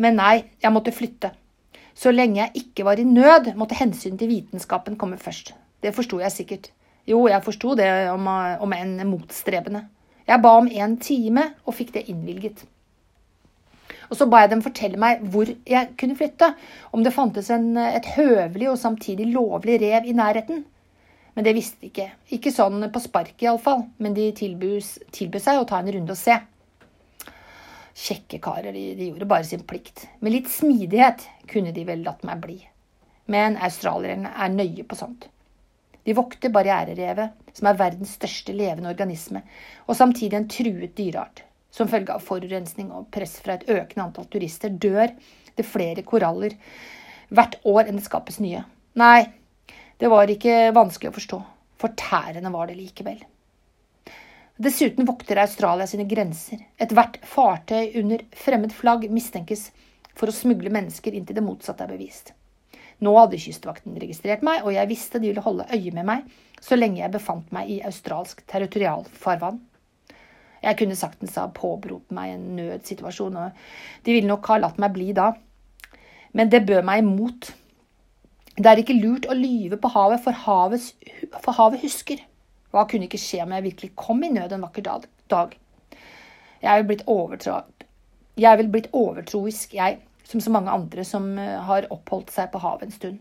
Men 0.00 0.20
nei, 0.20 0.34
jeg 0.60 0.72
måtte 0.72 0.92
flytte. 0.96 1.32
Så 1.94 2.12
lenge 2.12 2.40
jeg 2.40 2.64
ikke 2.64 2.86
var 2.88 3.00
i 3.00 3.06
nød, 3.06 3.52
måtte 3.58 3.76
hensynet 3.78 4.20
til 4.22 4.30
vitenskapen 4.32 4.96
komme 5.00 5.18
først. 5.20 5.52
Det 5.82 5.94
forsto 5.94 6.20
jeg 6.22 6.32
sikkert. 6.32 6.70
Jo, 7.08 7.26
jeg 7.28 7.42
forsto 7.44 7.74
det, 7.78 7.88
om, 8.12 8.28
om 8.62 8.74
enn 8.76 9.00
motstrebende. 9.10 9.86
Jeg 10.28 10.42
ba 10.42 10.52
om 10.60 10.68
en 10.70 10.96
time, 11.02 11.48
og 11.66 11.74
fikk 11.74 11.94
det 11.96 12.06
innvilget. 12.12 12.62
Og 14.12 14.18
så 14.18 14.28
ba 14.28 14.42
jeg 14.42 14.52
dem 14.52 14.62
fortelle 14.62 15.00
meg 15.00 15.22
hvor 15.32 15.48
jeg 15.48 15.94
kunne 15.98 16.16
flytte, 16.18 16.52
om 16.92 17.02
det 17.04 17.14
fantes 17.16 17.48
en, 17.50 17.72
et 17.80 18.06
høvelig 18.14 18.68
og 18.70 18.78
samtidig 18.78 19.30
lovlig 19.32 19.80
rev 19.82 20.06
i 20.06 20.14
nærheten. 20.16 20.64
Men 21.34 21.46
det 21.46 21.54
visste 21.56 21.80
de 21.80 21.88
ikke. 21.88 22.10
Ikke 22.36 22.52
sånn 22.52 22.84
på 22.92 23.00
sparket 23.00 23.46
iallfall, 23.46 23.86
men 23.98 24.14
de 24.14 24.28
tilbød 24.36 25.40
seg 25.40 25.60
å 25.60 25.68
ta 25.68 25.80
en 25.80 25.88
runde 25.96 26.12
og 26.12 26.20
se. 26.20 26.36
Kjekke 27.92 28.40
karer, 28.42 28.72
de, 28.72 28.94
de, 28.96 29.10
gjorde 29.10 29.28
bare 29.28 29.44
sin 29.44 29.64
plikt. 29.68 30.06
Med 30.20 30.32
litt 30.34 30.48
smidighet 30.50 31.26
kunne 31.50 31.74
de 31.76 31.84
vel 31.88 32.04
latt 32.06 32.24
meg 32.26 32.40
bli. 32.42 32.58
Men 33.32 33.58
australierne 33.60 34.32
er 34.32 34.52
nøye 34.52 34.86
på 34.88 34.98
sånt. 34.98 35.28
De 36.02 36.14
vokter 36.16 36.50
barriererevet, 36.50 37.36
som 37.54 37.68
er 37.68 37.78
verdens 37.78 38.16
største 38.16 38.54
levende 38.56 38.90
organisme, 38.90 39.44
og 39.86 39.98
samtidig 39.98 40.38
en 40.38 40.48
truet 40.50 40.96
dyreart. 40.98 41.44
Som 41.72 41.88
følge 41.88 42.16
av 42.16 42.24
forurensning 42.24 42.90
og 42.92 43.06
press 43.14 43.38
fra 43.40 43.54
et 43.56 43.68
økende 43.70 44.08
antall 44.08 44.26
turister 44.32 44.72
dør 44.72 45.12
det 45.56 45.68
flere 45.68 46.04
koraller 46.04 46.56
hvert 47.32 47.56
år 47.68 47.86
enn 47.86 48.00
det 48.00 48.04
skapes 48.04 48.40
nye. 48.44 48.64
Nei, 49.00 49.24
det 50.00 50.10
var 50.12 50.28
ikke 50.28 50.72
vanskelig 50.76 51.12
å 51.12 51.16
forstå. 51.16 51.38
Fortærende 51.80 52.52
var 52.52 52.68
det 52.68 52.76
likevel. 52.76 53.22
Dessuten 54.56 55.06
vokter 55.08 55.40
Australia 55.40 55.86
sine 55.88 56.04
grenser. 56.04 56.60
Ethvert 56.76 57.18
fartøy 57.24 57.96
under 58.02 58.20
fremmed 58.36 58.74
flagg 58.76 59.08
mistenkes 59.10 59.70
for 60.12 60.28
å 60.28 60.36
smugle 60.36 60.70
mennesker 60.72 61.16
inntil 61.16 61.38
det 61.38 61.44
motsatte 61.44 61.86
er 61.86 61.94
bevist. 61.94 62.34
Nå 63.02 63.14
hadde 63.16 63.40
Kystvakten 63.40 63.96
registrert 63.98 64.44
meg, 64.46 64.62
og 64.62 64.74
jeg 64.76 64.90
visste 64.90 65.18
de 65.18 65.32
ville 65.32 65.42
holde 65.42 65.66
øye 65.72 65.94
med 65.96 66.06
meg 66.06 66.26
så 66.62 66.76
lenge 66.78 67.00
jeg 67.00 67.14
befant 67.14 67.48
meg 67.54 67.70
i 67.74 67.80
australsk 67.82 68.44
territorialfarvann. 68.50 69.58
Jeg 70.62 70.78
kunne 70.78 70.98
saktens 70.98 71.34
ha 71.40 71.48
påberopt 71.50 72.12
meg 72.14 72.36
en 72.36 72.44
nødsituasjon, 72.54 73.40
og 73.40 74.04
de 74.06 74.14
ville 74.14 74.30
nok 74.30 74.46
ha 74.52 74.60
latt 74.62 74.78
meg 74.82 74.94
bli 74.94 75.08
da. 75.16 75.32
Men 76.38 76.52
det 76.52 76.62
bød 76.68 76.86
meg 76.86 77.02
imot. 77.02 77.50
Det 78.54 78.68
er 78.68 78.78
ikke 78.78 79.00
lurt 79.00 79.26
å 79.26 79.34
lyve 79.34 79.80
på 79.80 79.90
havet, 79.90 80.22
for, 80.22 80.38
havets, 80.44 80.92
for 81.40 81.56
havet 81.58 81.82
husker. 81.82 82.22
Hva 82.72 82.86
kunne 82.88 83.04
ikke 83.04 83.20
skje 83.20 83.42
om 83.44 83.52
jeg 83.52 83.66
virkelig 83.66 83.90
kom 84.00 84.22
i 84.24 84.30
nød 84.32 84.54
en 84.56 84.64
vakker 84.64 84.86
dag? 84.86 85.52
Jeg 86.62 86.70
er 86.70 86.80
vel 86.80 86.88
blitt, 86.88 87.04
overtro... 87.10 87.58
er 88.40 88.62
blitt 88.72 88.88
overtroisk, 88.96 89.74
jeg, 89.76 89.98
som 90.24 90.40
så 90.40 90.52
mange 90.54 90.72
andre 90.72 91.04
som 91.04 91.34
eh, 91.38 91.58
har 91.66 91.90
oppholdt 91.92 92.32
seg 92.32 92.48
på 92.52 92.62
havet 92.62 92.86
en 92.86 92.94
stund. 92.94 93.20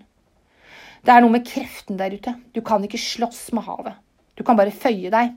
Det 1.04 1.12
er 1.12 1.24
noe 1.24 1.34
med 1.34 1.48
kreften 1.50 2.00
der 2.00 2.14
ute. 2.14 2.36
Du 2.56 2.62
kan 2.64 2.84
ikke 2.86 3.02
slåss 3.02 3.50
med 3.58 3.66
havet. 3.68 4.00
Du 4.38 4.46
kan 4.48 4.60
bare 4.60 4.72
føye 4.72 5.12
deg. 5.12 5.36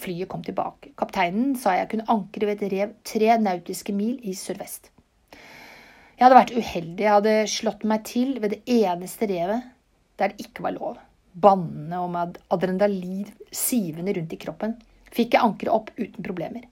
Flyet 0.00 0.30
kom 0.32 0.42
tilbake. 0.42 0.90
Kapteinen 0.98 1.54
sa 1.60 1.76
jeg 1.78 1.92
kunne 1.92 2.08
ankre 2.10 2.48
ved 2.48 2.64
et 2.64 2.72
rev 2.72 2.98
tre 3.06 3.36
nautiske 3.38 3.94
mil 3.94 4.16
i 4.26 4.34
sørvest. 4.34 4.90
Jeg 5.34 6.24
hadde 6.24 6.40
vært 6.40 6.56
uheldig. 6.56 7.04
Jeg 7.04 7.14
hadde 7.14 7.40
slått 7.52 7.86
meg 7.86 8.02
til 8.08 8.40
ved 8.42 8.56
det 8.56 8.62
eneste 8.80 9.30
revet 9.30 9.70
der 10.18 10.32
det 10.32 10.48
ikke 10.48 10.66
var 10.66 10.74
lov 10.80 10.98
bannende 11.34 11.98
og 11.98 12.12
med 12.14 12.38
adrenalin 12.54 13.26
sivende 13.50 14.14
rundt 14.16 14.32
i 14.32 14.40
kroppen, 14.40 14.76
fikk 15.14 15.34
jeg 15.34 15.46
ankeret 15.46 15.74
opp 15.74 15.90
uten 15.98 16.22
problemer. 16.22 16.66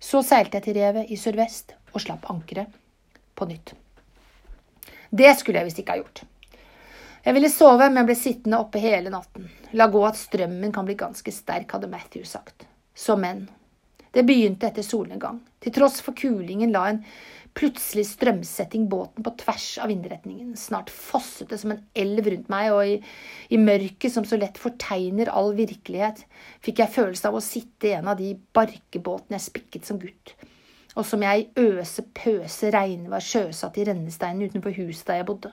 Så 0.00 0.22
seilte 0.26 0.58
jeg 0.58 0.66
til 0.66 0.78
revet 0.80 1.12
i 1.12 1.18
sørvest 1.20 1.74
og 1.92 2.02
slapp 2.02 2.26
ankeret 2.32 2.72
på 3.36 3.46
nytt. 3.50 3.74
Det 5.10 5.30
skulle 5.38 5.60
jeg 5.60 5.68
visst 5.70 5.80
ikke 5.82 5.96
ha 5.96 6.02
gjort. 6.02 6.22
Jeg 7.20 7.36
ville 7.36 7.50
sove, 7.52 7.90
men 7.92 8.06
ble 8.08 8.16
sittende 8.16 8.60
oppe 8.62 8.80
hele 8.80 9.12
natten. 9.12 9.48
La 9.76 9.90
gå 9.92 10.00
at 10.06 10.16
strømmen 10.16 10.72
kan 10.72 10.86
bli 10.88 10.96
ganske 10.98 11.32
sterk, 11.34 11.68
hadde 11.74 11.90
Matthew 11.90 12.24
sagt. 12.24 12.64
Så 12.94 13.16
men. 13.20 13.44
Det 14.10 14.24
begynte 14.26 14.70
etter 14.70 14.86
solnedgang. 14.86 15.42
Til 15.60 15.74
tross 15.74 16.00
for 16.02 16.16
kulingen 16.16 16.72
la 16.72 16.86
en 16.88 17.02
Plutselig 17.60 18.06
strømsetting 18.08 18.86
båten 18.88 19.24
på 19.24 19.34
tvers 19.42 19.66
av 19.84 19.90
vindretningen. 19.92 20.54
Snart 20.56 20.88
fosset 20.88 21.50
det 21.50 21.58
som 21.60 21.74
en 21.74 21.82
elv 21.98 22.30
rundt 22.32 22.46
meg, 22.48 22.70
og 22.72 22.88
i, 22.88 22.94
i 23.52 23.58
mørket 23.60 24.14
som 24.14 24.24
så 24.24 24.38
lett 24.40 24.56
fortegner 24.56 25.28
all 25.28 25.52
virkelighet, 25.58 26.22
fikk 26.64 26.80
jeg 26.80 26.94
følelse 26.94 27.28
av 27.28 27.36
å 27.36 27.42
sitte 27.44 27.90
i 27.90 27.92
en 27.98 28.08
av 28.08 28.16
de 28.16 28.30
barkebåtene 28.56 29.36
jeg 29.36 29.44
spikket 29.50 29.90
som 29.90 30.00
gutt, 30.00 30.32
og 30.94 31.04
som 31.04 31.20
jeg 31.26 31.44
i 31.44 31.66
øse 31.66 32.06
pøse 32.16 32.72
regnvær 32.72 33.28
sjøsatt 33.28 33.76
i 33.76 33.84
rennesteinen 33.90 34.48
utenfor 34.48 34.80
huset 34.80 35.12
der 35.12 35.20
jeg 35.20 35.28
bodde. 35.28 35.52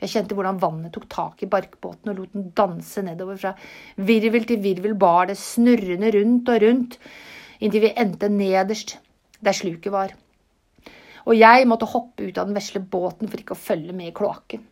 Jeg 0.00 0.14
kjente 0.16 0.34
hvordan 0.34 0.58
vannet 0.64 0.96
tok 0.96 1.04
tak 1.12 1.44
i 1.44 1.50
barkbåten 1.52 2.10
og 2.10 2.18
lot 2.18 2.32
den 2.32 2.48
danse 2.56 3.04
nedover 3.04 3.36
fra 3.38 3.52
virvel 4.00 4.48
til 4.48 4.64
virvel 4.64 4.96
bar 4.98 5.28
det 5.28 5.36
snurrende 5.38 6.10
rundt 6.16 6.48
og 6.50 6.64
rundt, 6.64 6.98
inntil 7.60 7.84
vi 7.84 7.94
endte 8.00 8.32
nederst, 8.32 8.96
der 9.44 9.54
sluket 9.54 9.92
var 9.94 10.16
og 11.26 11.38
jeg 11.38 11.68
måtte 11.70 11.88
hoppe 11.90 12.28
ut 12.28 12.38
av 12.38 12.48
den 12.48 12.56
vesle 12.56 12.82
båten 12.82 13.30
for 13.30 13.40
ikke 13.40 13.56
å 13.56 13.64
følge 13.64 13.94
med 13.96 14.10
i 14.10 14.14
kloakken. 14.16 14.68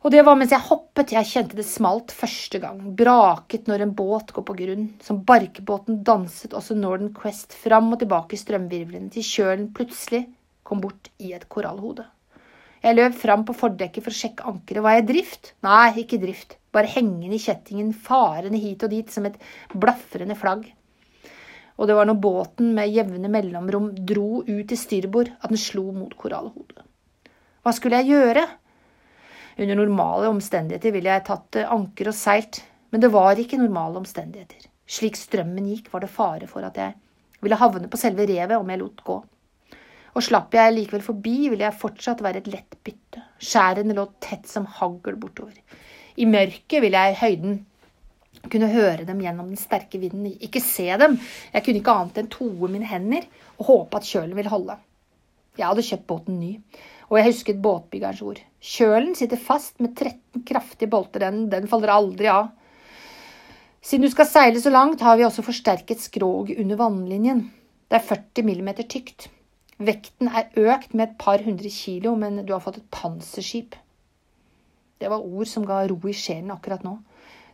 Og 0.00 0.14
det 0.14 0.22
var 0.24 0.38
mens 0.40 0.52
jeg 0.54 0.64
hoppet 0.64 1.12
jeg 1.12 1.28
kjente 1.28 1.58
det 1.58 1.66
smalt 1.68 2.12
første 2.16 2.56
gang, 2.62 2.78
braket 2.96 3.66
når 3.68 3.84
en 3.84 3.92
båt 3.96 4.32
går 4.32 4.46
på 4.48 4.56
grunn, 4.62 4.86
som 5.04 5.18
barkebåten 5.28 5.98
danset 6.08 6.56
også 6.56 6.76
Northern 6.78 7.12
Quest 7.12 7.52
fram 7.52 7.90
og 7.92 8.00
tilbake 8.00 8.36
i 8.36 8.40
strømvirvlene, 8.40 9.10
til 9.12 9.26
kjølen 9.26 9.68
plutselig 9.76 10.22
kom 10.64 10.80
bort 10.80 11.12
i 11.20 11.34
et 11.36 11.44
korallhode. 11.52 12.06
Jeg 12.80 12.96
løp 12.96 13.16
fram 13.20 13.44
på 13.44 13.52
fordekket 13.52 14.06
for 14.06 14.14
å 14.14 14.16
sjekke 14.22 14.48
ankeret. 14.48 14.80
Var 14.86 14.94
jeg 14.96 15.02
i 15.02 15.08
drift? 15.10 15.52
Nei, 15.66 15.86
ikke 16.00 16.16
i 16.16 16.22
drift. 16.22 16.56
Bare 16.72 16.88
hengende 16.88 17.36
i 17.36 17.42
kjettingen, 17.42 17.92
farende 17.92 18.60
hit 18.62 18.86
og 18.86 18.94
dit 18.94 19.12
som 19.12 19.26
et 19.28 19.36
blafrende 19.74 20.38
flagg 20.38 20.64
og 21.80 21.88
det 21.88 21.96
var 21.96 22.08
når 22.08 22.20
båten 22.20 22.74
med 22.76 22.92
jevne 22.92 23.30
mellomrom 23.32 23.88
dro 24.06 24.42
ut 24.44 24.72
i 24.72 24.76
styrbord 24.76 25.30
at 25.40 25.48
den 25.48 25.60
slo 25.60 25.86
mot 25.96 26.12
korallhodet. 26.12 26.84
Hva 27.64 27.72
skulle 27.76 28.02
jeg 28.02 28.12
gjøre? 28.12 28.44
Under 29.60 29.78
normale 29.78 30.28
omstendigheter 30.28 30.92
ville 30.92 31.12
jeg 31.12 31.24
tatt 31.24 31.62
anker 31.64 32.12
og 32.12 32.16
seilt, 32.16 32.60
men 32.92 33.00
det 33.00 33.10
var 33.12 33.40
ikke 33.40 33.60
normale 33.60 34.00
omstendigheter. 34.00 34.68
Slik 34.90 35.16
strømmen 35.16 35.70
gikk, 35.72 35.88
var 35.92 36.04
det 36.04 36.12
fare 36.12 36.48
for 36.50 36.66
at 36.68 36.76
jeg 36.76 36.96
ville 37.40 37.56
havne 37.56 37.88
på 37.88 38.00
selve 38.00 38.26
revet 38.28 38.58
om 38.58 38.72
jeg 38.72 38.80
lot 38.82 39.04
gå. 39.06 39.16
Og 40.10 40.24
slapp 40.26 40.52
jeg 40.56 40.74
likevel 40.74 41.04
forbi, 41.06 41.36
ville 41.48 41.64
jeg 41.64 41.80
fortsatt 41.80 42.20
være 42.24 42.42
et 42.42 42.50
lett 42.50 42.76
bytte. 42.84 43.24
Skjærene 43.40 43.96
lå 43.96 44.04
tett 44.20 44.48
som 44.50 44.66
hagl 44.68 45.16
bortover. 45.20 45.56
I 46.20 46.26
mørket 46.28 46.82
ville 46.82 47.04
jeg 47.06 47.14
i 47.14 47.20
høyden 47.20 47.60
kunne 48.48 48.70
høre 48.72 49.04
dem 49.08 49.20
gjennom 49.20 49.50
den 49.50 49.60
sterke 49.60 50.00
vinden, 50.00 50.30
ikke 50.40 50.62
se 50.64 50.86
dem. 51.00 51.18
Jeg 51.52 51.64
kunne 51.66 51.82
ikke 51.82 51.96
annet 51.96 52.22
enn 52.22 52.30
toe 52.32 52.70
mine 52.70 52.88
hender 52.88 53.26
og 53.58 53.66
håpe 53.68 54.00
at 54.00 54.08
kjølen 54.08 54.38
ville 54.38 54.52
holde. 54.52 54.78
Jeg 55.58 55.66
hadde 55.66 55.84
kjøpt 55.84 56.06
båten 56.08 56.38
ny, 56.40 56.54
og 57.10 57.18
jeg 57.18 57.26
husket 57.26 57.60
båtbyggerens 57.62 58.22
ord. 58.24 58.40
Kjølen 58.64 59.16
sitter 59.18 59.40
fast 59.40 59.80
med 59.82 59.92
13 59.96 60.44
kraftige 60.48 60.90
bolter, 60.92 61.26
den, 61.26 61.48
den 61.52 61.68
faller 61.68 61.92
aldri 61.92 62.30
av. 62.30 62.52
Siden 63.84 64.06
du 64.06 64.12
skal 64.12 64.28
seile 64.28 64.60
så 64.62 64.72
langt, 64.72 65.02
har 65.04 65.18
vi 65.18 65.26
også 65.26 65.44
forsterket 65.44 66.02
skroget 66.04 66.60
under 66.60 66.78
vannlinjen. 66.80 67.46
Det 67.90 67.98
er 67.98 68.08
40 68.12 68.46
millimeter 68.46 68.86
tykt. 68.88 69.28
Vekten 69.80 70.28
er 70.28 70.50
økt 70.60 70.92
med 70.92 71.08
et 71.08 71.14
par 71.20 71.40
hundre 71.42 71.70
kilo, 71.72 72.12
men 72.20 72.42
du 72.44 72.52
har 72.52 72.60
fått 72.62 72.78
et 72.82 72.90
panserskip. 72.92 73.74
Det 75.00 75.08
var 75.08 75.24
ord 75.24 75.48
som 75.48 75.64
ga 75.64 75.80
ro 75.88 75.96
i 76.04 76.14
sjelen 76.16 76.52
akkurat 76.52 76.84
nå. 76.84 76.98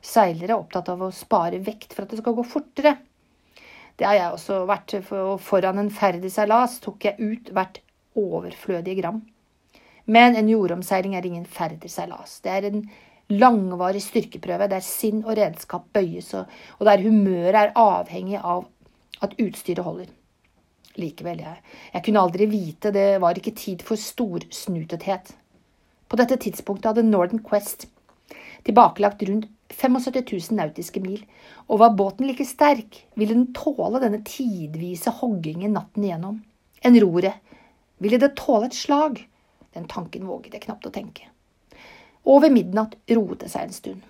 Seilere 0.07 0.55
er 0.55 0.61
opptatt 0.61 0.89
av 0.93 1.03
å 1.03 1.13
spare 1.15 1.59
vekt 1.67 1.95
for 1.95 2.05
at 2.05 2.13
det 2.15 2.21
skal 2.21 2.37
gå 2.37 2.45
fortere. 2.47 2.95
Det 3.97 4.07
har 4.07 4.19
jeg 4.19 4.35
også 4.37 4.61
vært. 4.69 4.99
For 5.07 5.41
foran 5.43 5.81
en 5.83 5.91
ferdig 5.93 6.31
seilas 6.35 6.79
tok 6.85 7.09
jeg 7.09 7.19
ut 7.19 7.51
hvert 7.57 7.81
overflødige 8.17 9.01
gram. 9.01 9.23
Men 10.07 10.39
en 10.39 10.49
jordomseiling 10.49 11.17
er 11.19 11.27
ingen 11.27 11.49
ferdig 11.51 11.91
seilas. 11.91 12.39
Det 12.45 12.53
er 12.53 12.69
en 12.69 12.85
langvarig 13.33 14.05
styrkeprøve 14.05 14.69
der 14.71 14.85
sinn 14.85 15.25
og 15.25 15.35
redskap 15.39 15.89
bøyes, 15.97 16.31
og 16.37 16.87
der 16.87 17.03
humøret 17.03 17.59
er 17.59 17.75
avhengig 17.75 18.39
av 18.39 18.69
at 19.25 19.35
utstyret 19.43 19.83
holder. 19.83 20.13
Likevel, 20.97 21.43
jeg, 21.43 21.75
jeg 21.93 22.05
kunne 22.07 22.23
aldri 22.23 22.47
vite, 22.49 22.93
det 22.95 23.19
var 23.21 23.37
ikke 23.37 23.57
tid 23.59 23.83
for 23.85 24.01
storsnutethet. 24.01 25.35
På 26.07 26.17
dette 26.21 26.39
tidspunktet 26.41 26.93
hadde 26.93 27.09
Northern 27.09 27.43
Quest 27.45 27.89
tilbakelagt 28.67 29.27
rundt 29.27 29.51
75 29.73 30.51
000 30.51 30.59
nautiske 30.59 31.01
mil, 31.03 31.23
og 31.67 31.81
var 31.83 31.95
båten 31.99 32.29
like 32.29 32.45
sterk, 32.47 33.03
ville 33.15 33.35
den 33.35 33.53
tåle 33.57 34.01
denne 34.03 34.23
tidvise 34.27 35.13
hoggingen 35.21 35.75
natten 35.77 36.05
igjennom. 36.07 36.43
En 36.83 37.01
rore. 37.03 37.33
Ville 37.99 38.21
det 38.23 38.37
tåle 38.39 38.69
et 38.69 38.77
slag? 38.77 39.23
Den 39.75 39.89
tanken 39.91 40.27
våget 40.29 40.55
jeg 40.55 40.67
knapt 40.67 40.87
å 40.89 40.93
tenke. 40.95 41.27
Over 42.27 42.51
midnatt 42.51 42.97
roet 43.15 43.43
det 43.45 43.51
seg 43.53 43.67
en 43.67 43.75
stund. 43.75 44.05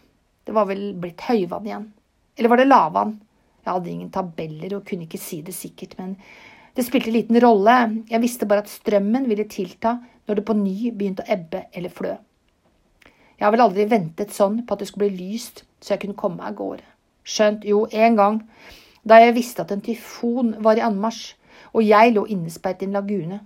Det 0.47 0.55
var 0.55 0.69
vel 0.69 0.93
blitt 1.01 1.25
høyvann 1.27 1.67
igjen. 1.67 1.89
Eller 2.37 2.53
var 2.53 2.61
det 2.61 2.69
lavvann? 2.69 3.17
Jeg 3.65 3.73
hadde 3.73 3.91
ingen 3.91 4.13
tabeller 4.15 4.77
og 4.77 4.85
kunne 4.87 5.09
ikke 5.09 5.19
si 5.19 5.41
det 5.43 5.57
sikkert, 5.57 5.97
men 5.99 6.15
det 6.77 6.85
spilte 6.87 7.11
liten 7.11 7.39
rolle. 7.43 7.75
Jeg 8.07 8.23
visste 8.23 8.47
bare 8.47 8.63
at 8.63 8.71
strømmen 8.71 9.27
ville 9.31 9.49
tilta 9.51 9.97
når 10.29 10.39
det 10.39 10.45
på 10.47 10.57
ny 10.59 10.77
begynte 10.93 11.25
å 11.25 11.33
ebbe 11.35 11.65
eller 11.73 11.93
flø. 11.93 12.15
Jeg 13.37 13.45
har 13.45 13.53
vel 13.53 13.65
aldri 13.67 13.85
ventet 13.91 14.33
sånn 14.33 14.63
på 14.65 14.75
at 14.75 14.83
det 14.83 14.89
skulle 14.89 15.11
bli 15.11 15.29
lyst, 15.33 15.65
så 15.81 15.95
jeg 15.95 16.05
kunne 16.05 16.19
komme 16.19 16.41
meg 16.41 16.55
av 16.55 16.59
gårde. 16.61 16.85
Skjønt, 17.27 17.67
jo, 17.69 17.85
en 17.93 18.17
gang, 18.17 18.39
da 19.07 19.19
jeg 19.21 19.37
visste 19.37 19.65
at 19.65 19.73
en 19.75 19.83
tyfon 19.85 20.55
var 20.65 20.79
i 20.79 20.85
anmarsj, 20.87 21.35
og 21.77 21.85
jeg 21.85 22.15
lå 22.15 22.25
innesperret 22.33 22.83
i 22.83 22.89
en 22.89 22.97
lagune. 22.97 23.41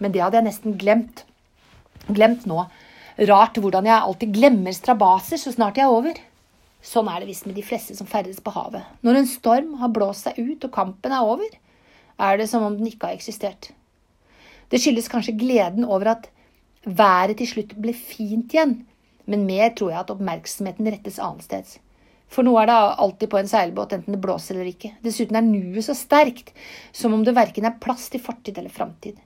Men 0.00 0.14
det 0.14 0.22
hadde 0.24 0.40
jeg 0.40 0.48
nesten 0.48 0.78
glemt. 0.80 1.24
Glemt 2.08 2.46
nå. 2.48 2.64
Rart 3.30 3.60
hvordan 3.60 3.86
jeg 3.86 4.00
alltid 4.00 4.34
glemmer 4.34 4.74
strabaser 4.74 5.38
så 5.40 5.52
snart 5.54 5.78
jeg 5.78 5.86
er 5.86 5.94
over. 5.94 6.18
Sånn 6.80 7.10
er 7.12 7.20
det 7.20 7.28
visst 7.28 7.46
med 7.46 7.58
de 7.58 7.64
fleste 7.64 7.94
som 7.96 8.08
ferdes 8.08 8.40
på 8.40 8.52
havet. 8.54 8.86
Når 9.04 9.20
en 9.20 9.28
storm 9.28 9.74
har 9.82 9.92
blåst 9.92 10.26
seg 10.26 10.40
ut 10.40 10.64
og 10.64 10.72
kampen 10.74 11.12
er 11.12 11.28
over, 11.28 11.50
er 12.20 12.40
det 12.40 12.48
som 12.50 12.64
om 12.64 12.76
den 12.76 12.88
ikke 12.88 13.10
har 13.10 13.18
eksistert. 13.18 13.70
Det 14.72 14.80
skyldes 14.80 15.10
kanskje 15.12 15.36
gleden 15.38 15.84
over 15.84 16.14
at 16.14 16.30
været 16.84 17.36
til 17.40 17.50
slutt 17.50 17.74
ble 17.76 17.92
fint 17.92 18.54
igjen, 18.54 18.78
men 19.30 19.46
mer 19.46 19.70
tror 19.76 19.94
jeg 19.94 20.02
at 20.02 20.10
oppmerksomheten 20.12 20.90
rettes 20.90 21.20
annensteds. 21.22 21.78
For 22.30 22.46
nå 22.46 22.52
er 22.60 22.68
det 22.70 22.76
alltid 22.76 23.30
på 23.30 23.40
en 23.40 23.48
seilbåt, 23.50 23.94
enten 23.96 24.14
det 24.14 24.22
blåser 24.22 24.56
eller 24.56 24.70
ikke. 24.70 24.92
Dessuten 25.02 25.38
er 25.38 25.46
nuet 25.46 25.86
så 25.86 25.96
sterkt, 25.98 26.52
som 26.94 27.14
om 27.16 27.24
det 27.26 27.34
verken 27.34 27.66
er 27.66 27.78
plass 27.82 28.06
til 28.12 28.22
fortid 28.22 28.58
eller 28.58 28.70
framtid. 28.74 29.18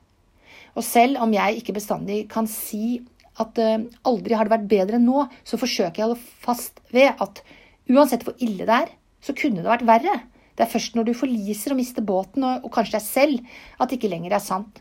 Og 0.74 0.84
selv 0.86 1.20
om 1.22 1.34
jeg 1.34 1.60
ikke 1.60 1.76
bestandig 1.76 2.24
kan 2.32 2.48
si 2.50 3.02
at 3.40 3.58
uh, 3.60 3.84
aldri 4.08 4.36
har 4.38 4.46
det 4.46 4.54
vært 4.54 4.70
bedre 4.70 4.98
enn 4.98 5.08
nå, 5.08 5.26
så 5.44 5.58
forsøker 5.60 6.00
jeg 6.00 6.06
å 6.06 6.14
holde 6.14 6.44
fast 6.46 6.80
ved 6.94 7.12
at 7.20 7.42
uansett 7.90 8.24
hvor 8.24 8.38
ille 8.42 8.64
det 8.64 8.78
er, 8.86 8.94
så 9.24 9.36
kunne 9.36 9.60
det 9.60 9.68
vært 9.68 9.88
verre. 9.88 10.16
Det 10.54 10.64
er 10.64 10.70
først 10.70 10.96
når 10.96 11.08
du 11.08 11.16
forliser 11.18 11.74
og 11.74 11.80
mister 11.80 12.04
båten, 12.06 12.46
og, 12.46 12.64
og 12.64 12.72
kanskje 12.72 12.96
deg 12.96 13.04
selv, 13.04 13.54
at 13.76 13.90
det 13.90 13.98
ikke 13.98 14.12
lenger 14.12 14.36
er 14.36 14.44
sant. 14.44 14.80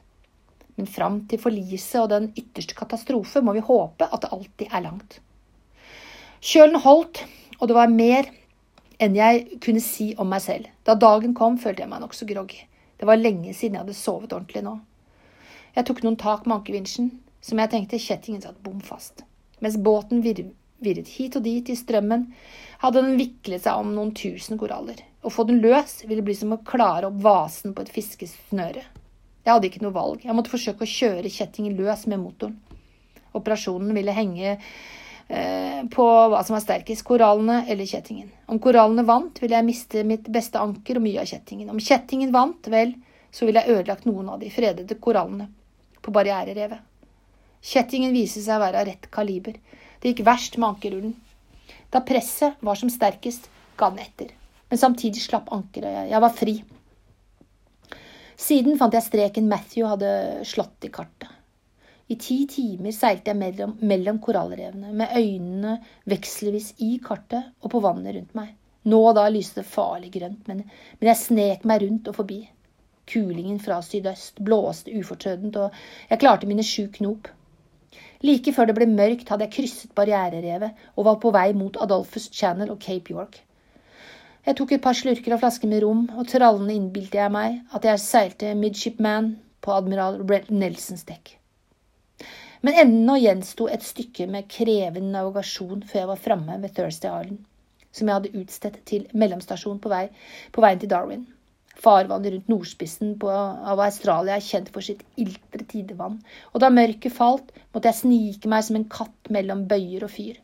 Men 0.79 0.89
fram 0.89 1.19
til 1.29 1.41
forliset 1.41 1.99
og 2.01 2.09
den 2.13 2.31
ytterste 2.37 2.75
katastrofe 2.77 3.43
må 3.45 3.53
vi 3.57 3.65
håpe 3.65 4.07
at 4.09 4.23
det 4.23 4.31
alltid 4.33 4.71
er 4.71 4.85
langt. 4.87 5.19
Kjølen 6.43 6.81
holdt, 6.83 7.21
og 7.59 7.69
det 7.69 7.75
var 7.77 7.91
mer 7.91 8.29
enn 9.03 9.15
jeg 9.17 9.59
kunne 9.63 9.83
si 9.83 10.11
om 10.19 10.29
meg 10.31 10.41
selv. 10.43 10.71
Da 10.83 10.95
dagen 10.99 11.35
kom, 11.37 11.59
følte 11.61 11.83
jeg 11.83 11.91
meg 11.91 12.01
nokså 12.03 12.27
groggy. 12.29 12.63
Det 12.99 13.07
var 13.07 13.19
lenge 13.19 13.53
siden 13.53 13.77
jeg 13.77 13.85
hadde 13.85 13.97
sovet 13.97 14.33
ordentlig 14.33 14.63
nå. 14.65 14.77
Jeg 15.75 15.87
tok 15.87 16.03
noen 16.03 16.17
tak 16.19 16.45
med 16.45 16.59
ankervinsjen, 16.59 17.09
som 17.43 17.59
jeg 17.59 17.71
tenkte 17.71 18.01
kjettingen 18.01 18.43
satt 18.43 18.59
bom 18.63 18.81
fast. 18.83 19.23
Mens 19.63 19.77
båten 19.79 20.21
virret 20.23 21.13
hit 21.15 21.37
og 21.39 21.45
dit 21.45 21.69
i 21.71 21.77
strømmen, 21.77 22.27
hadde 22.83 23.01
den 23.01 23.17
viklet 23.19 23.63
seg 23.63 23.79
om 23.79 23.93
noen 23.95 24.13
tusen 24.17 24.59
koraller. 24.59 24.99
Å 25.23 25.31
få 25.31 25.45
den 25.47 25.61
løs 25.63 26.01
ville 26.07 26.23
bli 26.25 26.35
som 26.35 26.53
å 26.55 26.61
klare 26.67 27.07
opp 27.09 27.21
vasen 27.23 27.75
på 27.75 27.85
et 27.85 27.91
fiskesnøre. 27.93 28.83
Jeg 29.43 29.51
hadde 29.51 29.67
ikke 29.69 29.83
noe 29.83 29.95
valg. 29.95 30.23
Jeg 30.23 30.35
måtte 30.35 30.53
forsøke 30.53 30.85
å 30.85 30.89
kjøre 30.89 31.31
kjettingen 31.31 31.75
løs 31.79 32.05
med 32.07 32.21
motoren. 32.21 32.55
Operasjonen 33.35 33.91
ville 33.97 34.13
henge 34.15 34.53
eh, 34.53 35.81
på 35.91 36.05
hva 36.31 36.43
som 36.45 36.55
var 36.55 36.63
sterkest, 36.63 37.03
korallene 37.07 37.63
eller 37.67 37.89
kjettingen. 37.89 38.29
Om 38.47 38.61
korallene 38.63 39.05
vant, 39.07 39.41
ville 39.43 39.57
jeg 39.57 39.67
miste 39.67 40.05
mitt 40.07 40.29
beste 40.31 40.61
anker 40.61 40.99
og 40.99 41.05
mye 41.07 41.23
av 41.23 41.27
kjettingen. 41.27 41.73
Om 41.73 41.81
kjettingen 41.83 42.31
vant, 42.35 42.69
vel, 42.71 42.93
så 43.33 43.47
ville 43.49 43.63
jeg 43.63 43.79
ødelagt 43.79 44.07
noen 44.07 44.29
av 44.31 44.39
de 44.43 44.51
fredede 44.53 44.99
korallene 45.01 45.49
på 46.03 46.13
barriererevet. 46.13 46.79
Kjettingen 47.63 48.13
viste 48.13 48.43
seg 48.43 48.59
å 48.59 48.63
være 48.63 48.83
av 48.83 48.87
rett 48.91 49.09
kaliber. 49.11 49.57
Det 49.99 50.11
gikk 50.11 50.25
verst 50.27 50.59
med 50.59 50.73
ankerrullen. 50.73 51.15
Da 51.91 52.03
presset 52.03 52.59
var 52.63 52.79
som 52.79 52.91
sterkest, 52.91 53.47
ga 53.79 53.89
den 53.89 54.03
etter. 54.03 54.31
Men 54.69 54.81
samtidig 54.81 55.21
slapp 55.23 55.51
ankeret. 55.53 56.09
Jeg 56.11 56.21
var 56.23 56.33
fri. 56.35 56.57
Siden 58.43 58.75
fant 58.79 58.95
jeg 58.95 59.05
streken 59.05 59.45
Matthew 59.47 59.85
hadde 59.87 60.09
slått 60.47 60.83
i 60.83 60.91
kartet. 60.91 61.29
I 62.11 62.17
ti 62.19 62.41
timer 62.51 62.91
seilte 62.91 63.31
jeg 63.31 63.39
mellom, 63.39 63.77
mellom 63.87 64.17
korallrevene, 64.23 64.89
med 64.91 65.13
øynene 65.15 65.77
vekselvis 66.11 66.73
i 66.83 66.97
kartet 67.05 67.53
og 67.63 67.71
på 67.71 67.79
vannet 67.85 68.17
rundt 68.17 68.33
meg. 68.35 68.49
Nå 68.91 68.99
og 68.99 69.15
da 69.15 69.29
lyste 69.31 69.61
det 69.61 69.71
farlig 69.71 70.11
grønt, 70.17 70.43
men, 70.49 70.65
men 70.99 71.09
jeg 71.13 71.21
snek 71.21 71.63
meg 71.69 71.85
rundt 71.85 72.09
og 72.11 72.17
forbi. 72.19 72.41
Kulingen 73.07 73.61
fra 73.63 73.79
sydøst 73.83 74.43
blåste 74.43 74.91
ufortrødent, 74.91 75.55
og 75.63 76.11
jeg 76.11 76.19
klarte 76.19 76.49
mine 76.49 76.67
sju 76.67 76.89
knop. 76.99 77.31
Like 78.27 78.51
før 78.55 78.67
det 78.67 78.75
ble 78.75 78.89
mørkt, 78.91 79.31
hadde 79.31 79.47
jeg 79.47 79.55
krysset 79.55 79.95
barriererevet 79.95 80.85
og 80.97 81.07
var 81.07 81.23
på 81.23 81.31
vei 81.35 81.49
mot 81.55 81.79
Adolphus 81.79 82.27
Channel 82.35 82.75
og 82.75 82.83
Cape 82.83 83.15
York. 83.15 83.39
Jeg 84.43 84.57
tok 84.59 84.73
et 84.75 84.81
par 84.83 84.95
slurker 84.99 85.31
av 85.31 85.39
flasken 85.39 85.71
med 85.71 85.79
rom, 85.85 86.01
og 86.19 86.27
trallende 86.27 86.73
innbilte 86.75 87.15
jeg 87.15 87.31
meg 87.31 87.61
at 87.77 87.85
jeg 87.87 88.01
seilte 88.03 88.49
midshipman 88.59 89.29
på 89.63 89.71
admiral 89.71 90.17
Nelsons 90.51 91.05
dekk. 91.07 91.37
Men 92.67 92.81
ennå 92.83 93.15
gjensto 93.21 93.69
et 93.71 93.87
stykke 93.87 94.27
med 94.27 94.49
krevende 94.51 95.13
navigasjon 95.15 95.87
før 95.87 96.01
jeg 96.01 96.11
var 96.11 96.21
framme 96.25 96.59
ved 96.59 96.75
Thursday 96.75 97.23
Island, 97.23 97.39
som 97.95 98.11
jeg 98.11 98.19
hadde 98.19 98.43
utstedt 98.43 98.77
til 98.91 99.07
mellomstasjon 99.15 99.79
på, 99.79 99.91
vei, 99.95 100.09
på 100.51 100.63
veien 100.65 100.83
til 100.83 100.91
Darwin. 100.91 101.23
Farvannet 101.79 102.35
rundt 102.35 102.51
nordspissen 102.51 103.15
på, 103.23 103.31
av 103.31 103.79
Australia 103.79 104.35
er 104.35 104.43
kjent 104.43 104.73
for 104.75 104.83
sitt 104.83 105.07
iltre 105.15 105.63
tidevann, 105.71 106.19
og 106.51 106.59
da 106.59 106.67
mørket 106.71 107.15
falt, 107.15 107.55
måtte 107.71 107.91
jeg 107.93 108.03
snike 108.03 108.51
meg 108.51 108.67
som 108.67 108.79
en 108.79 108.91
katt 108.91 109.31
mellom 109.31 109.63
bøyer 109.71 110.03
og 110.03 110.11
fyr. 110.19 110.42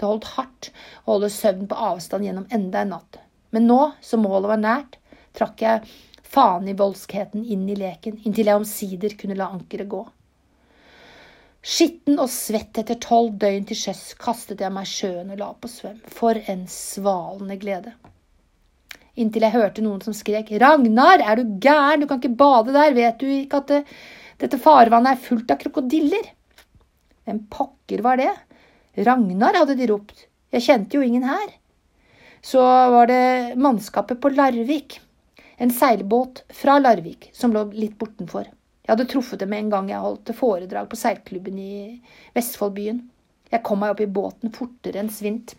Det 0.00 0.08
holdt 0.08 0.30
hardt 0.34 0.70
å 1.04 1.14
holde 1.14 1.28
søvn 1.32 1.66
på 1.68 1.76
avstand 1.90 2.24
gjennom 2.24 2.46
enda 2.56 2.80
en 2.80 2.94
natt. 2.96 3.18
Men 3.52 3.66
nå, 3.68 3.80
som 4.00 4.22
målet 4.24 4.48
var 4.54 4.62
nært, 4.62 4.96
trakk 5.36 5.60
jeg 5.60 5.90
faen 6.30 6.68
i 6.70 6.76
voldskheten 6.78 7.44
inn 7.44 7.66
i 7.68 7.76
leken, 7.76 8.16
inntil 8.24 8.48
jeg 8.48 8.62
omsider 8.62 9.16
kunne 9.20 9.36
la 9.36 9.50
ankeret 9.52 9.90
gå. 9.90 10.00
Skitten 11.60 12.16
og 12.22 12.30
svett 12.32 12.78
etter 12.80 12.96
tolv 13.02 13.34
døgn 13.42 13.66
til 13.68 13.76
sjøs 13.76 14.14
kastet 14.20 14.62
jeg 14.64 14.72
meg 14.72 14.88
i 14.88 14.92
sjøen 14.94 15.34
og 15.34 15.42
la 15.42 15.50
på 15.52 15.68
svøm. 15.68 15.98
For 16.08 16.38
en 16.48 16.64
svalende 16.72 17.58
glede. 17.60 17.92
Inntil 19.20 19.44
jeg 19.44 19.52
hørte 19.58 19.84
noen 19.84 20.00
som 20.00 20.16
skrek 20.16 20.54
Ragnar, 20.62 21.20
er 21.20 21.36
du 21.36 21.58
gæren, 21.60 22.00
du 22.00 22.08
kan 22.08 22.22
ikke 22.22 22.38
bade 22.40 22.72
der, 22.72 22.94
vet 22.96 23.20
du 23.20 23.26
ikke 23.28 23.60
at 23.60 23.74
det, 23.74 23.80
dette 24.40 24.60
farvannet 24.62 25.18
er 25.18 25.26
fullt 25.26 25.52
av 25.52 25.60
krokodiller? 25.60 26.30
Hvem 27.28 27.42
pokker 27.52 28.00
var 28.06 28.16
det? 28.22 28.32
Ragnar, 28.96 29.54
hadde 29.54 29.76
de 29.78 29.86
ropt. 29.90 30.26
Jeg 30.50 30.66
kjente 30.66 30.98
jo 30.98 31.06
ingen 31.06 31.26
her. 31.28 31.52
Så 32.42 32.62
var 32.62 33.06
det 33.10 33.56
mannskapet 33.60 34.20
på 34.20 34.32
Larvik, 34.32 34.98
en 35.60 35.70
seilbåt 35.70 36.42
fra 36.56 36.78
Larvik, 36.80 37.28
som 37.36 37.52
lå 37.52 37.66
litt 37.76 37.98
bortenfor. 38.00 38.48
Jeg 38.82 38.94
hadde 38.94 39.08
truffet 39.12 39.42
dem 39.42 39.52
en 39.54 39.68
gang 39.70 39.90
jeg 39.92 40.02
holdt 40.02 40.32
foredrag 40.34 40.88
på 40.90 40.98
seilklubben 40.98 41.58
i 41.60 41.74
Vestfoldbyen. 42.34 43.02
Jeg 43.52 43.62
kom 43.66 43.82
meg 43.82 43.92
opp 43.92 44.00
i 44.02 44.08
båten 44.10 44.54
fortere 44.54 45.02
enn 45.02 45.12
svint. 45.12 45.52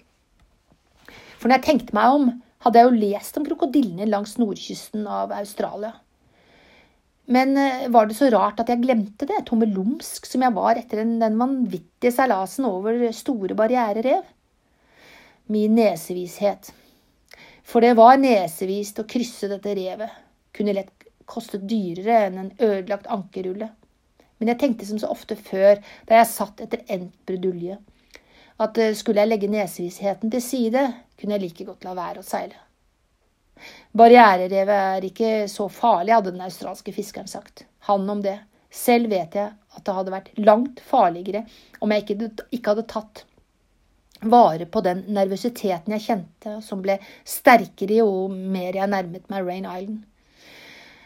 For 1.37 1.47
når 1.47 1.59
jeg 1.59 1.67
tenkte 1.67 1.95
meg 1.95 2.17
om, 2.17 2.27
hadde 2.65 2.81
jeg 2.81 2.89
jo 2.89 3.01
lest 3.05 3.37
om 3.39 3.45
krokodillene 3.47 4.09
langs 4.09 4.35
nordkysten 4.41 5.05
av 5.07 5.31
Australia. 5.37 5.93
Men 7.25 7.57
eh, 7.57 7.88
var 7.93 8.07
det 8.07 8.17
så 8.17 8.29
rart 8.34 8.60
at 8.63 8.71
jeg 8.71 8.81
glemte 8.84 9.27
det, 9.29 9.43
tommelumsk 9.47 10.25
som 10.27 10.45
jeg 10.45 10.55
var 10.55 10.79
etter 10.79 11.03
den, 11.03 11.38
vanvittige 11.39 12.13
seilasen 12.15 12.65
over 12.69 13.03
store 13.15 13.57
barriererev? 13.57 14.23
Min 15.51 15.75
nesevishet. 15.77 16.71
For 17.67 17.84
det 17.84 17.93
var 17.99 18.17
nesevist 18.19 18.99
å 18.99 19.07
krysse 19.07 19.49
dette 19.51 19.75
revet. 19.77 20.12
Kunne 20.55 20.75
lett 20.75 21.05
kostet 21.29 21.63
dyrere 21.69 22.25
enn 22.27 22.39
en 22.41 22.51
ødelagt 22.57 23.07
ankerrulle. 23.12 23.69
Men 24.41 24.51
jeg 24.51 24.60
tenkte 24.63 24.88
som 24.89 24.99
så 24.99 25.12
ofte 25.13 25.38
før, 25.38 25.79
da 26.10 26.17
jeg 26.17 26.31
satt 26.31 26.63
etter 26.65 26.81
endt 26.89 27.13
brudulje, 27.29 27.77
at 28.62 28.77
eh, 28.81 28.95
skulle 28.97 29.21
jeg 29.21 29.29
legge 29.31 29.51
nesevisheten 29.51 30.34
til 30.34 30.43
side, 30.43 30.84
kunne 31.17 31.38
jeg 31.38 31.45
like 31.45 31.69
godt 31.69 31.86
la 31.86 31.95
være 31.97 32.23
å 32.23 32.25
seile. 32.25 32.57
Barriererevet 33.97 34.78
er 34.78 35.08
ikke 35.08 35.32
så 35.52 35.67
farlig, 35.71 36.13
hadde 36.15 36.34
den 36.34 36.45
australske 36.45 36.93
fiskeren 36.95 37.30
sagt. 37.30 37.65
Han 37.89 38.10
om 38.10 38.21
det. 38.24 38.38
Selv 38.71 39.12
vet 39.12 39.36
jeg 39.36 39.52
at 39.52 39.84
det 39.84 39.95
hadde 39.97 40.13
vært 40.13 40.32
langt 40.39 40.80
farligere 40.88 41.43
om 41.84 41.91
jeg 41.91 42.06
ikke, 42.06 42.30
ikke 42.56 42.74
hadde 42.74 42.88
tatt 42.91 43.26
vare 44.21 44.67
på 44.69 44.84
den 44.86 45.02
nervøsiteten 45.12 45.95
jeg 45.95 46.06
kjente, 46.06 46.60
som 46.63 46.82
ble 46.84 47.00
sterkere 47.28 48.02
jo 48.02 48.28
mer 48.30 48.78
jeg 48.78 48.91
nærmet 48.91 49.28
meg 49.34 49.47
Rain 49.47 49.65
Island. 49.65 50.06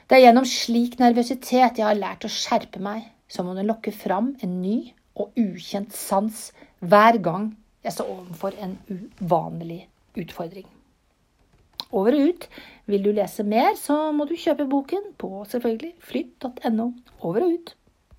Det 0.06 0.20
er 0.20 0.28
gjennom 0.28 0.46
slik 0.46 1.00
nervøsitet 1.02 1.80
jeg 1.80 1.88
har 1.88 1.98
lært 1.98 2.28
å 2.28 2.30
skjerpe 2.30 2.82
meg, 2.84 3.08
som 3.28 3.50
om 3.50 3.58
den 3.58 3.70
lokker 3.72 3.96
fram 3.96 4.36
en 4.46 4.60
ny 4.62 4.92
og 5.18 5.34
ukjent 5.40 5.96
sans 5.96 6.50
hver 6.84 7.18
gang 7.24 7.54
jeg 7.86 7.96
står 7.96 8.12
overfor 8.12 8.58
en 8.62 8.78
uvanlig 8.92 9.86
utfordring. 10.20 10.68
Over 11.92 12.18
og 12.18 12.30
ut. 12.30 12.48
Vil 12.92 13.06
du 13.06 13.12
lese 13.16 13.46
mer, 13.48 13.74
så 13.80 14.12
må 14.14 14.28
du 14.30 14.36
kjøpe 14.38 14.68
boken 14.70 15.12
på 15.22 15.32
selvfølgelig 15.50 15.96
flytt.no. 16.06 16.92
Over 17.22 17.48
og 17.48 17.58
ut. 17.58 17.76